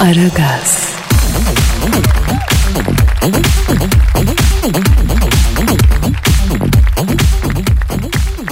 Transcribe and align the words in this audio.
Aragaz, 0.00 0.94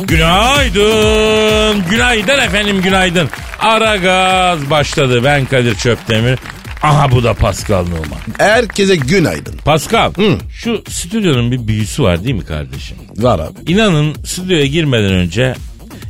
Günaydın. 0.07 1.83
Günaydın 1.91 2.39
efendim 2.39 2.83
günaydın. 2.83 3.29
Ara 3.61 3.97
gaz 3.97 4.71
başladı. 4.71 5.25
Ben 5.25 5.47
Kadir 5.47 5.75
Çöptemir. 5.75 6.39
Aha 6.83 7.11
bu 7.13 7.25
da 7.25 7.35
Pascal 7.35 7.83
Numa. 7.87 8.17
Herkese 8.39 8.97
günaydın. 8.97 9.57
Pascal 9.65 10.13
şu 10.55 10.85
stüdyonun 10.89 11.53
bir 11.53 11.69
büyüsü 11.69 12.03
var 12.03 12.25
değil 12.25 12.35
mi 12.35 12.45
kardeşim? 12.45 12.97
Var 13.17 13.39
abi. 13.39 13.73
İnanın 13.73 14.15
stüdyoya 14.25 14.67
girmeden 14.67 15.13
önce 15.13 15.55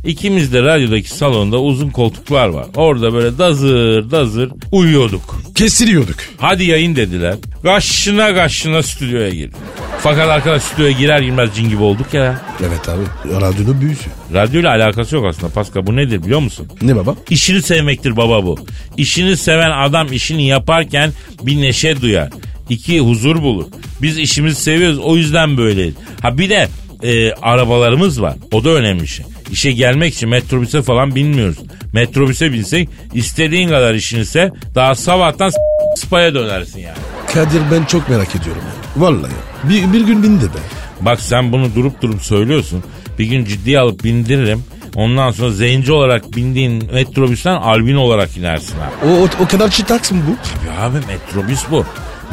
ikimiz 0.05 0.53
de 0.53 0.61
radyodaki 0.63 1.09
salonda 1.09 1.59
uzun 1.61 1.89
koltuklar 1.89 2.47
var. 2.47 2.65
Orada 2.75 3.13
böyle 3.13 3.37
dazır 3.37 4.11
dazır 4.11 4.49
uyuyorduk. 4.71 5.41
Kesiliyorduk. 5.55 6.15
Hadi 6.37 6.63
yayın 6.63 6.95
dediler. 6.95 7.35
Kaşına 7.63 8.35
kaşına 8.35 8.83
stüdyoya 8.83 9.29
girdik. 9.29 9.55
Fakat 9.99 10.29
arkadaş 10.29 10.63
stüdyoya 10.63 10.91
girer 10.91 11.19
girmez 11.19 11.49
cin 11.55 11.69
gibi 11.69 11.83
olduk 11.83 12.13
ya. 12.13 12.41
Evet 12.61 12.89
abi. 12.89 13.03
Radyonun 13.41 13.81
büyüsü. 13.81 14.09
Radyoyla 14.33 14.69
alakası 14.69 15.15
yok 15.15 15.25
aslında 15.25 15.53
Pascal. 15.53 15.85
Bu 15.87 15.95
nedir 15.95 16.23
biliyor 16.23 16.39
musun? 16.39 16.67
Ne 16.81 16.95
baba? 16.95 17.15
İşini 17.29 17.61
sevmektir 17.61 18.17
baba 18.17 18.45
bu. 18.45 18.57
İşini 18.97 19.37
seven 19.37 19.71
adam 19.71 20.13
işini 20.13 20.47
yaparken 20.47 21.11
bir 21.43 21.61
neşe 21.61 22.01
duyar. 22.01 22.29
İki 22.69 22.99
huzur 22.99 23.41
bulur. 23.41 23.65
Biz 24.01 24.17
işimizi 24.17 24.61
seviyoruz 24.61 24.99
o 24.99 25.15
yüzden 25.15 25.57
böyleyiz. 25.57 25.95
Ha 26.21 26.37
bir 26.37 26.49
de 26.49 26.67
e, 27.03 27.31
arabalarımız 27.33 28.21
var. 28.21 28.35
O 28.51 28.63
da 28.63 28.69
önemli 28.69 29.07
şey. 29.07 29.25
İşe 29.53 29.71
gelmek 29.71 30.13
için 30.13 30.29
metrobüse 30.29 30.81
falan 30.81 31.15
binmiyoruz. 31.15 31.57
Metrobüse 31.93 32.53
binsek 32.53 32.89
istediğin 33.13 33.69
kadar 33.69 33.93
işini 33.93 34.25
sev. 34.25 34.49
Daha 34.75 34.95
sabahtan 34.95 35.51
spaya 35.97 36.33
dönersin 36.33 36.79
yani. 36.79 36.97
Kadir 37.33 37.61
ben 37.71 37.85
çok 37.85 38.09
merak 38.09 38.35
ediyorum 38.35 38.61
ya. 38.65 39.01
Vallahi. 39.03 39.31
Bir, 39.63 39.93
bir 39.93 40.01
gün 40.07 40.23
bindi 40.23 40.45
be. 40.45 40.59
Bak 41.01 41.21
sen 41.21 41.51
bunu 41.51 41.75
durup 41.75 42.01
durup 42.01 42.21
söylüyorsun. 42.21 42.83
Bir 43.19 43.25
gün 43.25 43.45
ciddiye 43.45 43.79
alıp 43.79 44.03
bindiririm. 44.03 44.63
Ondan 44.95 45.31
sonra 45.31 45.51
zenci 45.51 45.91
olarak 45.91 46.35
bindiğin 46.35 46.91
metrobüsten 46.93 47.55
albin 47.55 47.95
olarak 47.95 48.37
inersin 48.37 48.75
abi. 48.79 49.11
O, 49.11 49.23
o, 49.23 49.27
o 49.43 49.47
kadar 49.47 49.69
çıtaksın 49.71 50.21
bu. 50.27 50.31
Ya 50.67 50.81
abi 50.81 50.97
metrobüs 51.07 51.63
bu. 51.71 51.85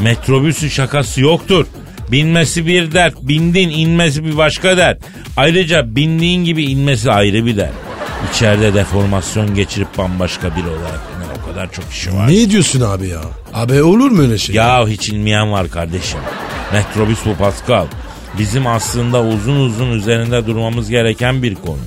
Metrobüsün 0.03 0.69
şakası 0.69 1.21
yoktur. 1.21 1.67
Binmesi 2.13 2.67
bir 2.67 2.93
dert, 2.93 3.15
bindin 3.23 3.69
inmesi 3.69 4.25
bir 4.25 4.37
başka 4.37 4.77
dert. 4.77 4.99
Ayrıca 5.37 5.97
bindiğin 5.97 6.45
gibi 6.45 6.65
inmesi 6.65 7.11
ayrı 7.11 7.47
bir 7.47 7.57
dert. 7.57 7.73
İçeride 8.33 8.75
deformasyon 8.75 9.55
geçirip 9.55 9.99
bambaşka 9.99 10.57
biri 10.57 10.67
olarak 10.69 11.01
iner. 11.17 11.43
O 11.43 11.49
kadar 11.53 11.73
çok 11.73 11.85
işi 11.93 12.15
var. 12.15 12.29
Ne 12.29 12.51
diyorsun 12.51 12.81
abi 12.81 13.09
ya? 13.09 13.21
Abi 13.55 13.83
olur 13.83 14.11
mu 14.11 14.23
öyle 14.23 14.39
şey? 14.39 14.55
Ya 14.55 14.89
hiç 14.89 15.09
inmeyen 15.09 15.53
var 15.53 15.71
kardeşim. 15.71 16.21
Metrobüs 16.73 17.19
bu 17.27 17.35
Pascal. 17.35 17.87
Bizim 18.39 18.67
aslında 18.67 19.23
uzun 19.23 19.57
uzun 19.57 19.91
üzerinde 19.93 20.47
durmamız 20.47 20.91
gereken 20.91 21.43
bir 21.43 21.55
konu. 21.55 21.79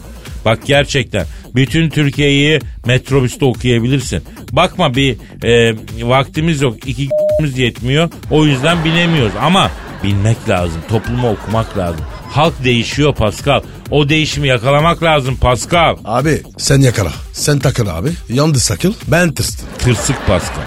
Bak 0.46 0.60
gerçekten 0.66 1.26
bütün 1.56 1.90
Türkiye'yi 1.90 2.60
metrobüste 2.86 3.46
okuyabilirsin. 3.46 4.24
Bakma 4.52 4.96
bir 4.96 5.18
e, 5.44 5.76
vaktimiz 6.02 6.62
yok, 6.62 6.88
iki 6.88 7.10
yetmiyor. 7.56 8.10
O 8.32 8.46
yüzden 8.46 8.86
binemiyoruz 8.86 9.34
ama 9.42 9.72
bilmek 10.04 10.50
lazım, 10.50 10.82
toplumu 10.90 11.30
okumak 11.30 11.78
lazım. 11.78 12.02
Halk 12.32 12.64
değişiyor 12.64 13.16
Pascal. 13.16 13.62
O 13.92 14.10
değişimi 14.10 14.48
yakalamak 14.48 15.04
lazım 15.04 15.36
Pascal. 15.36 15.98
Abi 16.06 16.42
sen 16.58 16.82
yakala. 16.82 17.12
Sen 17.34 17.60
takıl 17.60 17.88
abi. 17.88 18.10
Yandı 18.30 18.60
sakıl. 18.60 18.94
Ben 19.08 19.32
tırstım. 19.32 19.68
Tırsık 19.80 20.28
Pascal. 20.28 20.64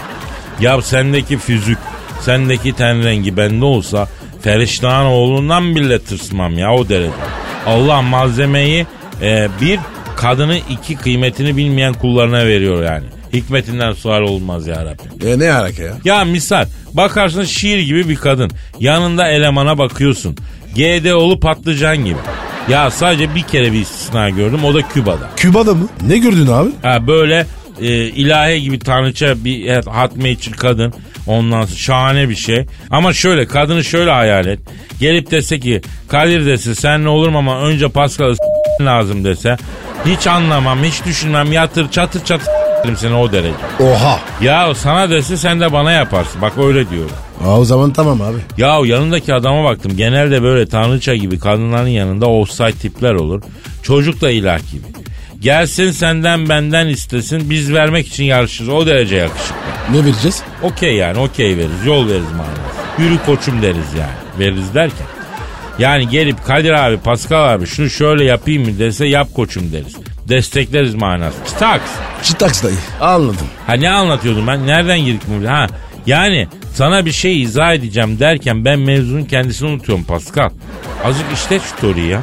Ya 0.61 0.83
sendeki 0.83 1.39
füzük, 1.39 1.79
sendeki 2.21 2.73
ten 2.73 3.05
rengi 3.05 3.37
bende 3.37 3.65
olsa 3.65 4.09
Feriştah'ın 4.43 5.07
oğlundan 5.07 5.77
bile 5.77 5.99
tırsmam 5.99 6.59
ya 6.59 6.75
o 6.75 6.89
derece. 6.89 7.13
Allah 7.67 8.03
malzemeyi 8.03 8.87
e, 9.23 9.49
bir 9.61 9.81
kadını 10.17 10.57
iki 10.71 10.97
kıymetini 10.97 11.57
bilmeyen 11.57 11.93
kullarına 11.95 12.47
veriyor 12.47 12.85
yani. 12.85 13.05
Hikmetinden 13.37 13.93
sual 13.93 14.21
olmaz 14.21 14.67
ya 14.67 14.85
Rabbi. 14.85 15.27
E 15.29 15.39
ne 15.39 15.53
alaka 15.53 15.83
ya? 15.83 15.93
Ya 16.05 16.25
misal 16.25 16.67
bakarsın 16.93 17.45
şiir 17.45 17.79
gibi 17.79 18.09
bir 18.09 18.17
kadın. 18.17 18.51
Yanında 18.81 19.29
elemana 19.29 19.79
bakıyorsun. 19.79 20.37
GDO'lu 20.75 21.41
patlıcan 21.41 21.97
gibi. 21.97 22.19
Ya 22.69 22.91
sadece 22.91 23.35
bir 23.35 23.43
kere 23.43 23.73
bir 23.73 23.81
istisna 23.81 24.31
gördüm 24.31 24.65
o 24.65 24.75
da 24.75 24.89
Küba'da. 24.89 25.31
Küba'da 25.37 25.75
mı? 25.75 25.89
Ne 26.09 26.19
gördün 26.19 26.47
abi? 26.47 26.71
Ha 26.83 27.07
böyle 27.07 27.47
e, 27.81 27.87
ilahe 28.05 28.59
gibi 28.59 28.79
tanrıça 28.79 29.45
bir 29.45 29.67
evet, 29.67 29.87
hatmeçil 29.87 30.53
kadın. 30.53 30.95
Ondan 31.27 31.65
sonra 31.65 31.79
şahane 31.79 32.29
bir 32.29 32.37
şey. 32.37 32.67
Ama 32.91 33.13
şöyle 33.13 33.47
kadını 33.47 33.85
şöyle 33.85 34.11
hayal 34.11 34.47
et. 34.47 34.59
Gelip 35.01 35.31
dese 35.31 35.61
ki 35.61 35.81
Kadir 36.09 36.47
dese 36.47 36.75
sen 36.75 37.05
ne 37.05 37.09
olur 37.09 37.35
ama 37.35 37.61
önce 37.61 37.89
Pascal'ı 37.89 38.35
lazım 38.81 39.25
dese. 39.25 39.57
Hiç 40.07 40.27
anlamam 40.27 40.79
hiç 40.85 41.05
düşünmem 41.05 41.53
yatır 41.53 41.91
çatır 41.91 42.25
çatır 42.25 42.66
s- 42.95 43.01
seni 43.01 43.15
o 43.15 43.33
derece. 43.33 43.55
Oha. 43.81 44.21
Ya 44.41 44.75
sana 44.75 45.11
dese 45.11 45.37
sen 45.37 45.61
de 45.61 45.73
bana 45.73 45.93
yaparsın. 45.93 46.43
Bak 46.43 46.53
öyle 46.59 46.91
diyorum. 46.91 47.11
Aa, 47.45 47.59
o 47.61 47.65
zaman 47.65 47.93
tamam 47.93 48.23
abi. 48.23 48.37
Ya 48.59 48.79
yanındaki 48.85 49.35
adama 49.35 49.65
baktım. 49.65 49.93
Genelde 49.97 50.43
böyle 50.43 50.67
tanrıça 50.67 51.15
gibi 51.15 51.39
kadınların 51.39 51.87
yanında 51.89 52.27
offside 52.29 52.73
tipler 52.73 53.15
olur. 53.15 53.43
Çocuk 53.83 54.21
da 54.21 54.31
ilah 54.31 54.59
gibi. 54.73 54.85
Gelsin 55.41 55.91
senden 55.91 56.49
benden 56.49 56.87
istesin 56.87 57.51
biz 57.51 57.73
vermek 57.73 58.07
için 58.09 58.25
yarışırız. 58.25 58.69
O 58.69 58.87
derece 58.87 59.17
yakışıklı. 59.17 59.55
Ne 59.93 60.05
vereceğiz? 60.05 60.43
Okey 60.63 60.95
yani 60.95 61.19
okey 61.19 61.57
veririz. 61.57 61.87
Yol 61.87 62.07
veririz 62.09 62.33
manası. 62.37 62.61
Yürü 63.03 63.19
koçum 63.27 63.63
deriz 63.63 63.95
yani. 63.99 64.39
Veririz 64.39 64.75
derken. 64.75 65.07
Yani 65.79 66.09
gelip 66.09 66.45
Kadir 66.45 66.71
abi 66.87 66.97
Pascal 66.97 67.55
abi 67.55 67.67
şunu 67.67 67.91
şöyle 67.91 68.25
yapayım 68.25 68.63
mı 68.65 68.79
dese 68.79 69.07
yap 69.07 69.29
koçum 69.35 69.73
deriz. 69.73 69.97
Destekleriz 70.29 70.95
manası. 70.95 71.37
Staks. 71.47 71.91
Çıtaks 72.23 72.63
dayı. 72.65 72.77
Anladım. 73.01 73.47
Ha 73.67 73.73
ne 73.73 73.91
anlatıyordum 73.91 74.47
ben? 74.47 74.67
Nereden 74.67 74.99
girdik 74.99 75.23
bu? 75.29 75.49
Ha 75.49 75.67
yani 76.07 76.49
sana 76.75 77.07
bir 77.07 77.13
şey 77.13 77.43
izah 77.43 77.73
edeceğim 77.75 78.19
derken 78.19 78.65
ben 78.65 78.79
mevzunun 78.79 79.25
kendisini 79.25 79.69
unutuyorum 79.69 80.05
Pascal. 80.05 80.51
Azıcık 81.05 81.27
işte 81.35 81.59
şu 81.59 81.77
story'i 81.77 82.07
ya. 82.09 82.21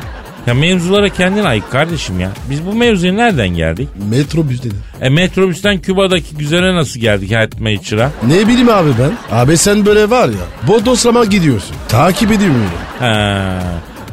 Ya 0.47 0.53
mevzulara 0.53 1.09
kendin 1.09 1.43
ayık 1.43 1.71
kardeşim 1.71 2.19
ya. 2.19 2.29
Biz 2.49 2.65
bu 2.65 2.73
mevzuya 2.73 3.13
nereden 3.13 3.49
geldik? 3.49 3.89
Metrobüs 4.09 4.63
dedi. 4.63 4.75
E 5.01 5.09
metrobüsten 5.09 5.81
Küba'daki 5.81 6.35
güzele 6.35 6.75
nasıl 6.75 6.99
geldik 6.99 7.35
Hatma 7.35 7.69
İçira? 7.69 8.11
Ne 8.27 8.47
bileyim 8.47 8.69
abi 8.69 8.89
ben. 8.99 9.37
Abi 9.37 9.57
sen 9.57 9.85
böyle 9.85 10.09
var 10.09 10.27
ya. 10.29 10.67
Bodoslama 10.67 11.25
gidiyorsun. 11.25 11.75
Takip 11.89 12.31
ediyorum. 12.31 12.65
Ha. 12.99 13.59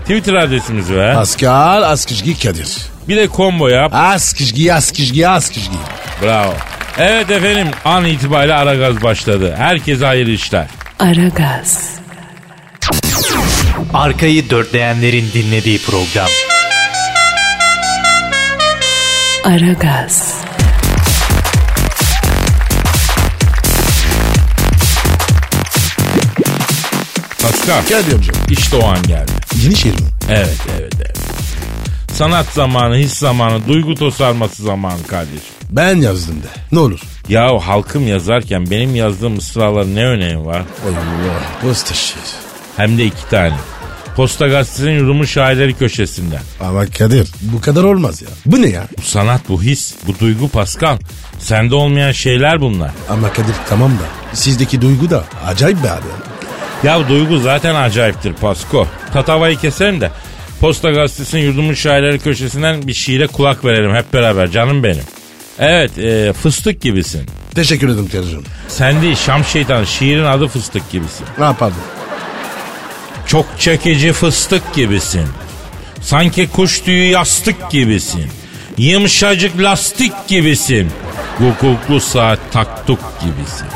Twitter 0.03 0.35
adresimizi 0.35 0.97
ver. 0.97 1.15
Pascal 1.15 1.83
Askışgi 1.83 2.39
Kadir. 2.41 2.77
Bir 3.09 3.17
de 3.17 3.29
combo 3.37 3.69
yap. 3.69 3.95
Askışgi 3.95 4.75
Askışgi 4.75 5.29
Askışgi. 5.29 5.77
Bravo. 6.23 6.55
Evet 6.99 7.31
efendim 7.31 7.69
an 7.85 8.05
itibariyle 8.05 8.55
ara 8.55 8.75
gaz 8.75 9.03
başladı. 9.03 9.55
Herkese 9.59 10.07
hayırlı 10.07 10.31
işler. 10.31 10.67
Aragaz, 10.99 11.91
Arkayı 13.95 14.51
dörtleyenlerin 14.51 15.31
dinlediği 15.35 15.79
program. 15.83 16.29
Aragaz, 19.45 20.35
Pascal 27.43 27.83
Kadir 27.83 28.13
amcam. 28.13 28.37
işte 28.51 28.77
o 28.77 28.85
an 28.87 29.03
geldi. 29.03 29.33
Yeni 29.63 29.77
şehir 29.77 29.95
mi? 29.95 30.07
Evet 30.31 30.59
evet 30.79 30.93
evet. 30.97 31.10
Sanat 32.21 32.47
zamanı, 32.47 32.97
his 32.97 33.15
zamanı, 33.15 33.69
duygu 33.69 33.95
tosarması 33.95 34.63
zamanı 34.63 35.03
kardeşim. 35.07 35.55
Ben 35.71 35.97
yazdım 35.97 36.35
de. 36.35 36.47
Ne 36.73 36.79
olur. 36.79 37.01
Ya 37.29 37.59
halkım 37.67 38.09
yazarken 38.09 38.71
benim 38.71 38.95
yazdığım 38.95 39.33
mısraların 39.33 39.95
ne 39.95 40.07
önemi 40.07 40.47
var? 40.47 40.63
Allah. 40.85 41.43
Posta 41.63 41.95
şiir. 41.95 42.23
Hem 42.77 42.99
de 42.99 43.05
iki 43.05 43.29
tane. 43.31 43.55
Posta 44.17 44.49
Gazetesi'nin 44.49 44.99
yurumu 44.99 45.27
şairleri 45.27 45.75
köşesinde. 45.75 46.41
Ama 46.61 46.87
Kadir 46.87 47.29
bu 47.43 47.61
kadar 47.61 47.85
olmaz 47.85 48.23
ya. 48.23 48.29
Bu 48.47 48.63
ne 48.63 48.69
ya? 48.69 48.85
Bu 48.99 49.03
sanat, 49.03 49.49
bu 49.49 49.63
his, 49.63 49.95
bu 50.07 50.19
duygu 50.19 50.49
Pascal. 50.49 50.99
Sende 51.39 51.75
olmayan 51.75 52.13
şeyler 52.13 52.61
bunlar. 52.61 52.91
Ama 53.09 53.33
Kadir 53.33 53.55
tamam 53.69 53.91
da 53.91 54.37
sizdeki 54.37 54.81
duygu 54.83 55.11
da 55.11 55.25
acayip 55.47 55.83
be 55.85 55.91
abi. 55.91 56.07
Ya 56.85 57.09
duygu 57.09 57.39
zaten 57.39 57.75
acayiptir 57.75 58.33
Pasko. 58.33 58.87
Tatavayı 59.13 59.57
keselim 59.57 60.01
de 60.01 60.11
Posta 60.61 60.91
Gazetesi'nin 60.91 61.43
yurdumun 61.43 61.75
şairleri 61.75 62.19
köşesinden 62.19 62.87
bir 62.87 62.95
şiire 62.95 63.27
kulak 63.27 63.65
verelim 63.65 63.95
hep 63.95 64.13
beraber 64.13 64.51
canım 64.51 64.83
benim. 64.83 65.05
Evet 65.59 65.99
e, 65.99 66.33
fıstık 66.33 66.81
gibisin. 66.81 67.27
Teşekkür 67.55 67.89
ederim 67.89 68.09
Kadir'cim. 68.09 68.45
Sen 68.69 69.03
değil 69.03 69.17
Şam 69.17 69.45
şeytan 69.45 69.85
şiirin 69.85 70.25
adı 70.25 70.49
fıstık 70.49 70.91
gibisin. 70.91 71.27
Ne 71.39 71.45
yapardın? 71.45 71.83
Çok 73.27 73.47
çekici 73.59 74.13
fıstık 74.13 74.75
gibisin. 74.75 75.27
Sanki 76.01 76.49
kuş 76.49 76.81
tüyü 76.81 77.11
yastık 77.11 77.71
gibisin. 77.71 78.27
Yumuşacık 78.79 79.63
lastik 79.63 80.13
gibisin. 80.29 80.91
Hukuklu 81.39 82.01
saat 82.01 82.39
taktuk 82.53 82.99
gibisin. 83.21 83.67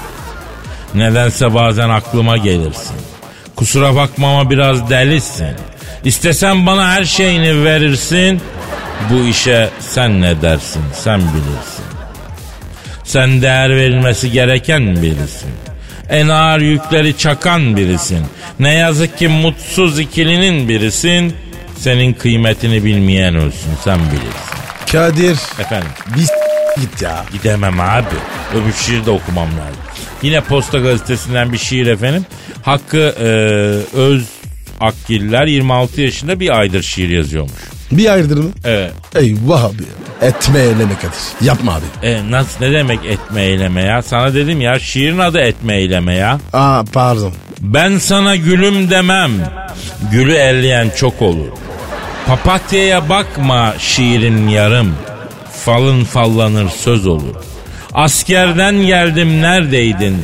Nedense 0.94 1.54
bazen 1.54 1.88
aklıma 1.88 2.36
gelirsin. 2.36 2.96
Kusura 3.56 3.94
bakma 3.94 4.30
ama 4.30 4.50
biraz 4.50 4.90
delisin. 4.90 5.56
İstesen 6.04 6.66
bana 6.66 6.92
her 6.92 7.04
şeyini 7.04 7.64
verirsin. 7.64 8.40
Bu 9.10 9.28
işe 9.28 9.70
sen 9.80 10.22
ne 10.22 10.42
dersin 10.42 10.82
sen 10.94 11.20
bilirsin. 11.20 11.84
Sen 13.04 13.42
değer 13.42 13.70
verilmesi 13.76 14.32
gereken 14.32 15.02
birisin. 15.02 15.50
En 16.10 16.28
ağır 16.28 16.60
yükleri 16.60 17.18
çakan 17.18 17.76
birisin. 17.76 18.26
Ne 18.60 18.74
yazık 18.74 19.18
ki 19.18 19.28
mutsuz 19.28 19.98
ikilinin 19.98 20.68
birisin. 20.68 21.36
Senin 21.78 22.12
kıymetini 22.12 22.84
bilmeyen 22.84 23.34
olsun 23.34 23.70
sen 23.84 23.98
bilirsin. 23.98 24.54
Kadir 24.92 25.38
Efendim 25.60 25.88
biz 26.16 26.30
git 26.80 27.02
ya. 27.02 27.24
gidemem 27.32 27.80
abi. 27.80 28.04
Öbür 28.54 28.72
şiir 28.86 29.06
de 29.06 29.10
okumam 29.10 29.48
lazım. 29.48 29.82
Yine 30.22 30.40
Posta 30.40 30.78
Gazetesi'nden 30.78 31.52
bir 31.52 31.58
şiir 31.58 31.86
efendim. 31.86 32.26
Hakkı 32.62 33.14
e, 33.20 33.26
Öz 33.96 34.28
Akgiller 34.84 35.46
26 35.46 36.00
yaşında 36.00 36.40
bir 36.40 36.58
aydır 36.58 36.82
şiir 36.82 37.08
yazıyormuş. 37.08 37.52
Bir 37.92 38.12
ayırdır 38.12 38.38
mı? 38.38 38.50
Evet. 38.64 38.92
Eyvah 39.14 39.64
abi. 39.64 39.82
Etme 40.22 40.58
eyleme 40.58 40.94
Kadir. 40.94 41.46
Yapma 41.46 41.72
abi. 41.74 42.06
E, 42.06 42.30
nasıl 42.30 42.64
ne 42.64 42.72
demek 42.72 43.04
etme 43.04 43.42
eyleme 43.42 43.82
ya? 43.82 44.02
Sana 44.02 44.34
dedim 44.34 44.60
ya 44.60 44.78
şiirin 44.78 45.18
adı 45.18 45.38
etme 45.38 45.76
eyleme 45.76 46.14
ya. 46.14 46.38
Aa 46.52 46.84
pardon. 46.92 47.32
Ben 47.60 47.98
sana 47.98 48.36
gülüm 48.36 48.90
demem. 48.90 49.30
Gülü 50.12 50.32
elleyen 50.34 50.90
çok 50.96 51.22
olur. 51.22 51.48
Papatyaya 52.26 53.08
bakma 53.08 53.74
şiirin 53.78 54.48
yarım. 54.48 54.94
Falın 55.64 56.04
fallanır 56.04 56.68
söz 56.68 57.06
olur. 57.06 57.34
Askerden 57.94 58.74
geldim 58.86 59.42
neredeydin? 59.42 60.16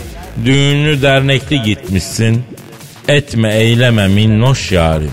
Düğünlü 0.45 1.03
dernekli 1.03 1.63
gitmişsin. 1.63 2.43
Etme 3.09 3.55
eyleme 3.55 4.09
minnoş 4.09 4.73
yarim. 4.73 5.11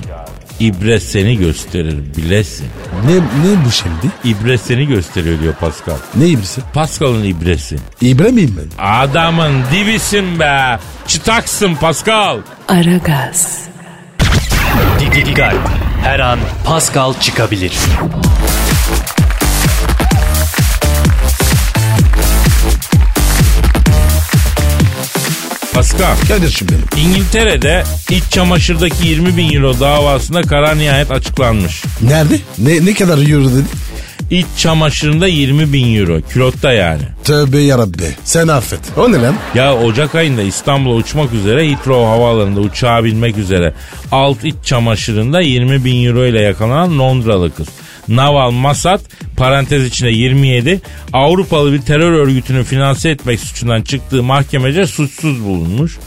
İbre 0.60 1.00
seni 1.00 1.38
gösterir 1.38 2.00
bilesin. 2.18 2.68
Ne, 3.06 3.16
ne 3.16 3.66
bu 3.66 3.72
şimdi? 3.72 4.14
İbre 4.24 4.58
seni 4.58 4.88
gösteriyor 4.88 5.40
diyor 5.40 5.54
Pascal. 5.54 5.96
Ne 6.16 6.28
ibrisi? 6.28 6.62
Pascal'ın 6.74 7.24
ibresi. 7.24 7.78
İbre 8.02 8.32
miyim 8.32 8.56
ben? 8.58 8.84
Adamın 8.86 9.54
dibisin 9.72 10.40
be. 10.40 10.80
Çıtaksın 11.08 11.76
Pascal. 11.76 12.38
Aragaz, 12.68 13.68
Dikkat. 15.16 15.56
Her 16.04 16.20
an 16.20 16.40
Pascal 16.66 17.14
çıkabilir. 17.14 17.74
Pascal. 25.78 26.16
Kadir'cim 26.28 26.68
benim. 26.68 27.08
İngiltere'de 27.08 27.84
iç 28.10 28.24
çamaşırdaki 28.30 29.08
20 29.08 29.38
bin 29.38 29.54
euro 29.54 29.80
davasında 29.80 30.42
karar 30.42 30.78
nihayet 30.78 31.12
açıklanmış. 31.12 31.84
Nerede? 32.02 32.40
Ne, 32.58 32.86
ne 32.86 32.94
kadar 32.94 33.30
euro 33.32 33.46
dedi? 33.46 33.66
İç 34.32 34.46
çamaşırında 34.58 35.28
20 35.28 35.74
bin 35.74 35.96
euro. 36.00 36.22
Kilotta 36.34 36.74
yani. 36.74 37.02
Tövbe 37.24 37.58
yarabbi. 37.58 38.16
Sen 38.24 38.48
affet. 38.48 38.80
O 38.98 39.12
ne 39.12 39.22
lan? 39.22 39.36
Ya 39.56 39.76
Ocak 39.76 40.16
ayında 40.16 40.42
İstanbul'a 40.42 40.96
uçmak 40.96 41.34
üzere 41.34 41.70
Heathrow 41.70 42.06
havaalanında 42.08 42.60
uçağa 42.60 43.04
binmek 43.04 43.38
üzere 43.38 43.74
alt 44.12 44.46
iç 44.46 44.56
çamaşırında 44.64 45.42
20 45.42 45.86
bin 45.86 46.06
euro 46.06 46.26
ile 46.26 46.42
yakalanan 46.42 47.00
Londralı 47.00 47.54
kız. 47.56 47.68
Naval 48.08 48.52
Masat 48.52 49.02
parantez 49.38 49.86
içinde 49.86 50.10
27 50.10 50.82
Avrupalı 51.14 51.74
bir 51.74 51.82
terör 51.82 52.12
örgütünü 52.12 52.64
finanse 52.64 53.10
etmek 53.10 53.40
suçundan 53.40 53.82
çıktığı 53.82 54.24
mahkemece 54.24 54.88
suçsuz 54.88 55.44
bulunmuş. 55.44 55.98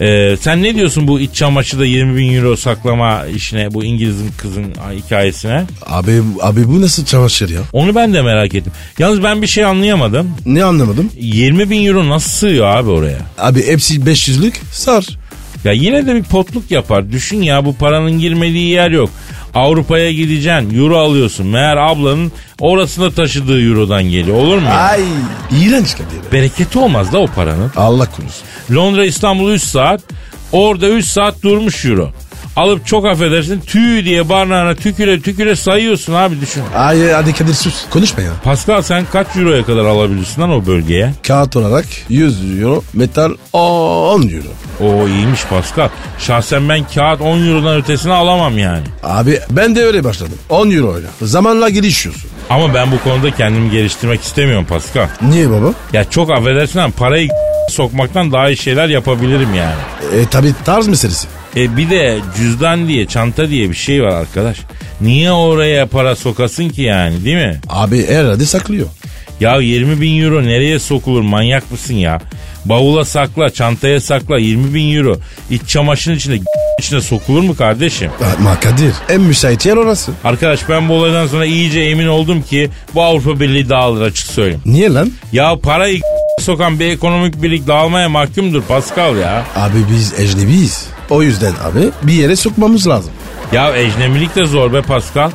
Ee, 0.00 0.36
sen 0.40 0.62
ne 0.62 0.74
diyorsun 0.74 1.08
bu 1.08 1.20
iç 1.20 1.34
çamaşırda 1.34 1.84
20 1.84 2.16
bin 2.16 2.34
euro 2.34 2.56
saklama 2.56 3.26
işine 3.26 3.74
bu 3.74 3.84
İngiliz'in 3.84 4.30
kızın 4.38 4.64
hikayesine? 4.96 5.64
Abi, 5.86 6.22
abi 6.42 6.68
bu 6.68 6.80
nasıl 6.80 7.04
çamaşır 7.04 7.48
ya? 7.50 7.60
Onu 7.72 7.94
ben 7.94 8.14
de 8.14 8.22
merak 8.22 8.54
ettim. 8.54 8.72
Yalnız 8.98 9.22
ben 9.22 9.42
bir 9.42 9.46
şey 9.46 9.64
anlayamadım. 9.64 10.30
Ne 10.46 10.64
anlamadım? 10.64 11.10
20 11.20 11.70
bin 11.70 11.86
euro 11.86 12.08
nasıl 12.08 12.30
sığıyor 12.30 12.66
abi 12.76 12.90
oraya? 12.90 13.18
Abi 13.38 13.66
hepsi 13.66 14.00
500'lük 14.00 14.54
sar. 14.72 15.06
Ya 15.64 15.72
yine 15.72 16.06
de 16.06 16.14
bir 16.14 16.22
potluk 16.22 16.70
yapar. 16.70 17.12
Düşün 17.12 17.42
ya 17.42 17.64
bu 17.64 17.76
paranın 17.76 18.18
girmediği 18.18 18.68
yer 18.68 18.90
yok. 18.90 19.10
Avrupa'ya 19.54 20.12
gideceksin. 20.12 20.78
Euro 20.78 20.98
alıyorsun. 20.98 21.46
Meğer 21.46 21.76
ablanın 21.76 22.32
orasına 22.60 23.10
taşıdığı 23.10 23.62
eurodan 23.68 24.02
geliyor. 24.02 24.36
Olur 24.36 24.58
mu? 24.58 24.64
ya? 24.64 24.74
Ay 24.74 25.00
iğrenç 25.60 25.92
Kadir. 25.92 26.32
Bereketi 26.32 26.78
olmaz 26.78 27.12
da 27.12 27.18
o 27.20 27.26
paranın. 27.26 27.72
Allah 27.76 28.06
korusun. 28.06 28.44
Londra 28.74 29.04
İstanbul 29.04 29.52
3 29.52 29.62
saat. 29.62 30.00
Orada 30.52 30.88
3 30.88 31.04
saat 31.06 31.42
durmuş 31.42 31.84
euro. 31.84 32.10
Alıp 32.56 32.86
çok 32.86 33.06
affedersin 33.06 33.60
tüy 33.60 34.04
diye 34.04 34.28
barnağına 34.28 34.74
tüküre 34.74 35.20
tüküre 35.20 35.56
sayıyorsun 35.56 36.12
abi 36.14 36.40
düşün. 36.40 36.62
Ay 36.76 37.10
hadi 37.10 37.32
Kadir 37.34 37.54
sus. 37.54 37.74
Konuşma 37.90 38.22
ya. 38.22 38.30
Pascal 38.44 38.82
sen 38.82 39.06
kaç 39.12 39.26
euroya 39.36 39.64
kadar 39.64 39.84
alabilirsin 39.84 40.40
lan 40.42 40.50
o 40.50 40.66
bölgeye? 40.66 41.12
Kağıt 41.26 41.56
olarak 41.56 41.86
100 42.08 42.60
euro, 42.62 42.82
metal 42.92 43.30
10 43.52 44.22
euro. 44.22 44.48
O 44.82 45.08
iyiymiş 45.08 45.44
Pascal. 45.50 45.88
Şahsen 46.18 46.68
ben 46.68 46.84
kağıt 46.94 47.20
10 47.20 47.46
eurodan 47.46 47.76
ötesini 47.76 48.12
alamam 48.12 48.58
yani. 48.58 48.82
Abi 49.02 49.40
ben 49.50 49.76
de 49.76 49.84
öyle 49.84 50.04
başladım. 50.04 50.38
10 50.48 50.70
euro 50.70 50.98
ile. 50.98 51.06
Zamanla 51.22 51.68
gelişiyorsun. 51.68 52.30
Ama 52.50 52.74
ben 52.74 52.92
bu 52.92 53.02
konuda 53.04 53.30
kendimi 53.30 53.70
geliştirmek 53.70 54.22
istemiyorum 54.22 54.66
Pascal. 54.68 55.08
Niye 55.22 55.50
baba? 55.50 55.72
Ya 55.92 56.10
çok 56.10 56.30
affedersin 56.30 56.78
ama 56.78 56.94
parayı 56.96 57.28
sokmaktan 57.68 58.32
daha 58.32 58.48
iyi 58.50 58.56
şeyler 58.56 58.88
yapabilirim 58.88 59.54
yani. 59.54 60.20
E 60.20 60.26
tabi 60.26 60.52
tarz 60.64 60.88
meselesi. 60.88 61.28
E 61.56 61.76
bir 61.76 61.90
de 61.90 62.18
cüzdan 62.36 62.88
diye 62.88 63.06
çanta 63.06 63.48
diye 63.48 63.70
bir 63.70 63.74
şey 63.74 64.02
var 64.02 64.08
arkadaş. 64.14 64.58
Niye 65.00 65.32
oraya 65.32 65.86
para 65.86 66.16
sokasın 66.16 66.68
ki 66.68 66.82
yani 66.82 67.24
değil 67.24 67.36
mi? 67.36 67.60
Abi 67.68 68.06
herhalde 68.08 68.44
saklıyor. 68.46 68.86
Ya 69.42 69.56
20 69.60 70.00
bin 70.00 70.22
euro 70.22 70.42
nereye 70.42 70.78
sokulur 70.78 71.20
manyak 71.20 71.70
mısın 71.70 71.94
ya? 71.94 72.20
Bavula 72.64 73.04
sakla 73.04 73.50
çantaya 73.50 74.00
sakla 74.00 74.38
20 74.38 74.74
bin 74.74 74.96
euro. 74.96 75.16
İç 75.50 75.62
çamaşırın 75.68 76.16
içinde 76.16 76.38
içine 76.78 77.00
sokulur 77.00 77.42
mu 77.42 77.56
kardeşim? 77.56 78.10
Ama 78.38 78.60
Kadir 78.60 78.94
en 79.08 79.20
müsait 79.20 79.66
yer 79.66 79.76
orası. 79.76 80.12
Arkadaş 80.24 80.68
ben 80.68 80.88
bu 80.88 80.94
olaydan 80.94 81.26
sonra 81.26 81.46
iyice 81.46 81.80
emin 81.80 82.06
oldum 82.06 82.42
ki 82.42 82.70
bu 82.94 83.02
Avrupa 83.02 83.40
Birliği 83.40 83.68
dağılır 83.68 84.02
açık 84.02 84.26
söyleyeyim. 84.26 84.62
Niye 84.66 84.92
lan? 84.92 85.12
Ya 85.32 85.56
parayı 85.62 86.00
sokan 86.40 86.80
bir 86.80 86.86
ekonomik 86.86 87.42
birlik 87.42 87.66
dağılmaya 87.66 88.08
mahkumdur 88.08 88.62
Pascal 88.62 89.16
ya. 89.16 89.44
Abi 89.56 89.78
biz 89.96 90.20
ecnebiyiz. 90.20 90.86
O 91.10 91.22
yüzden 91.22 91.52
abi 91.64 91.88
bir 92.02 92.12
yere 92.12 92.36
sokmamız 92.36 92.88
lazım. 92.88 93.12
Ya 93.52 93.76
ecnemilik 93.76 94.36
de 94.36 94.46
zor 94.46 94.72
be 94.72 94.82
Pascal. 94.82 95.30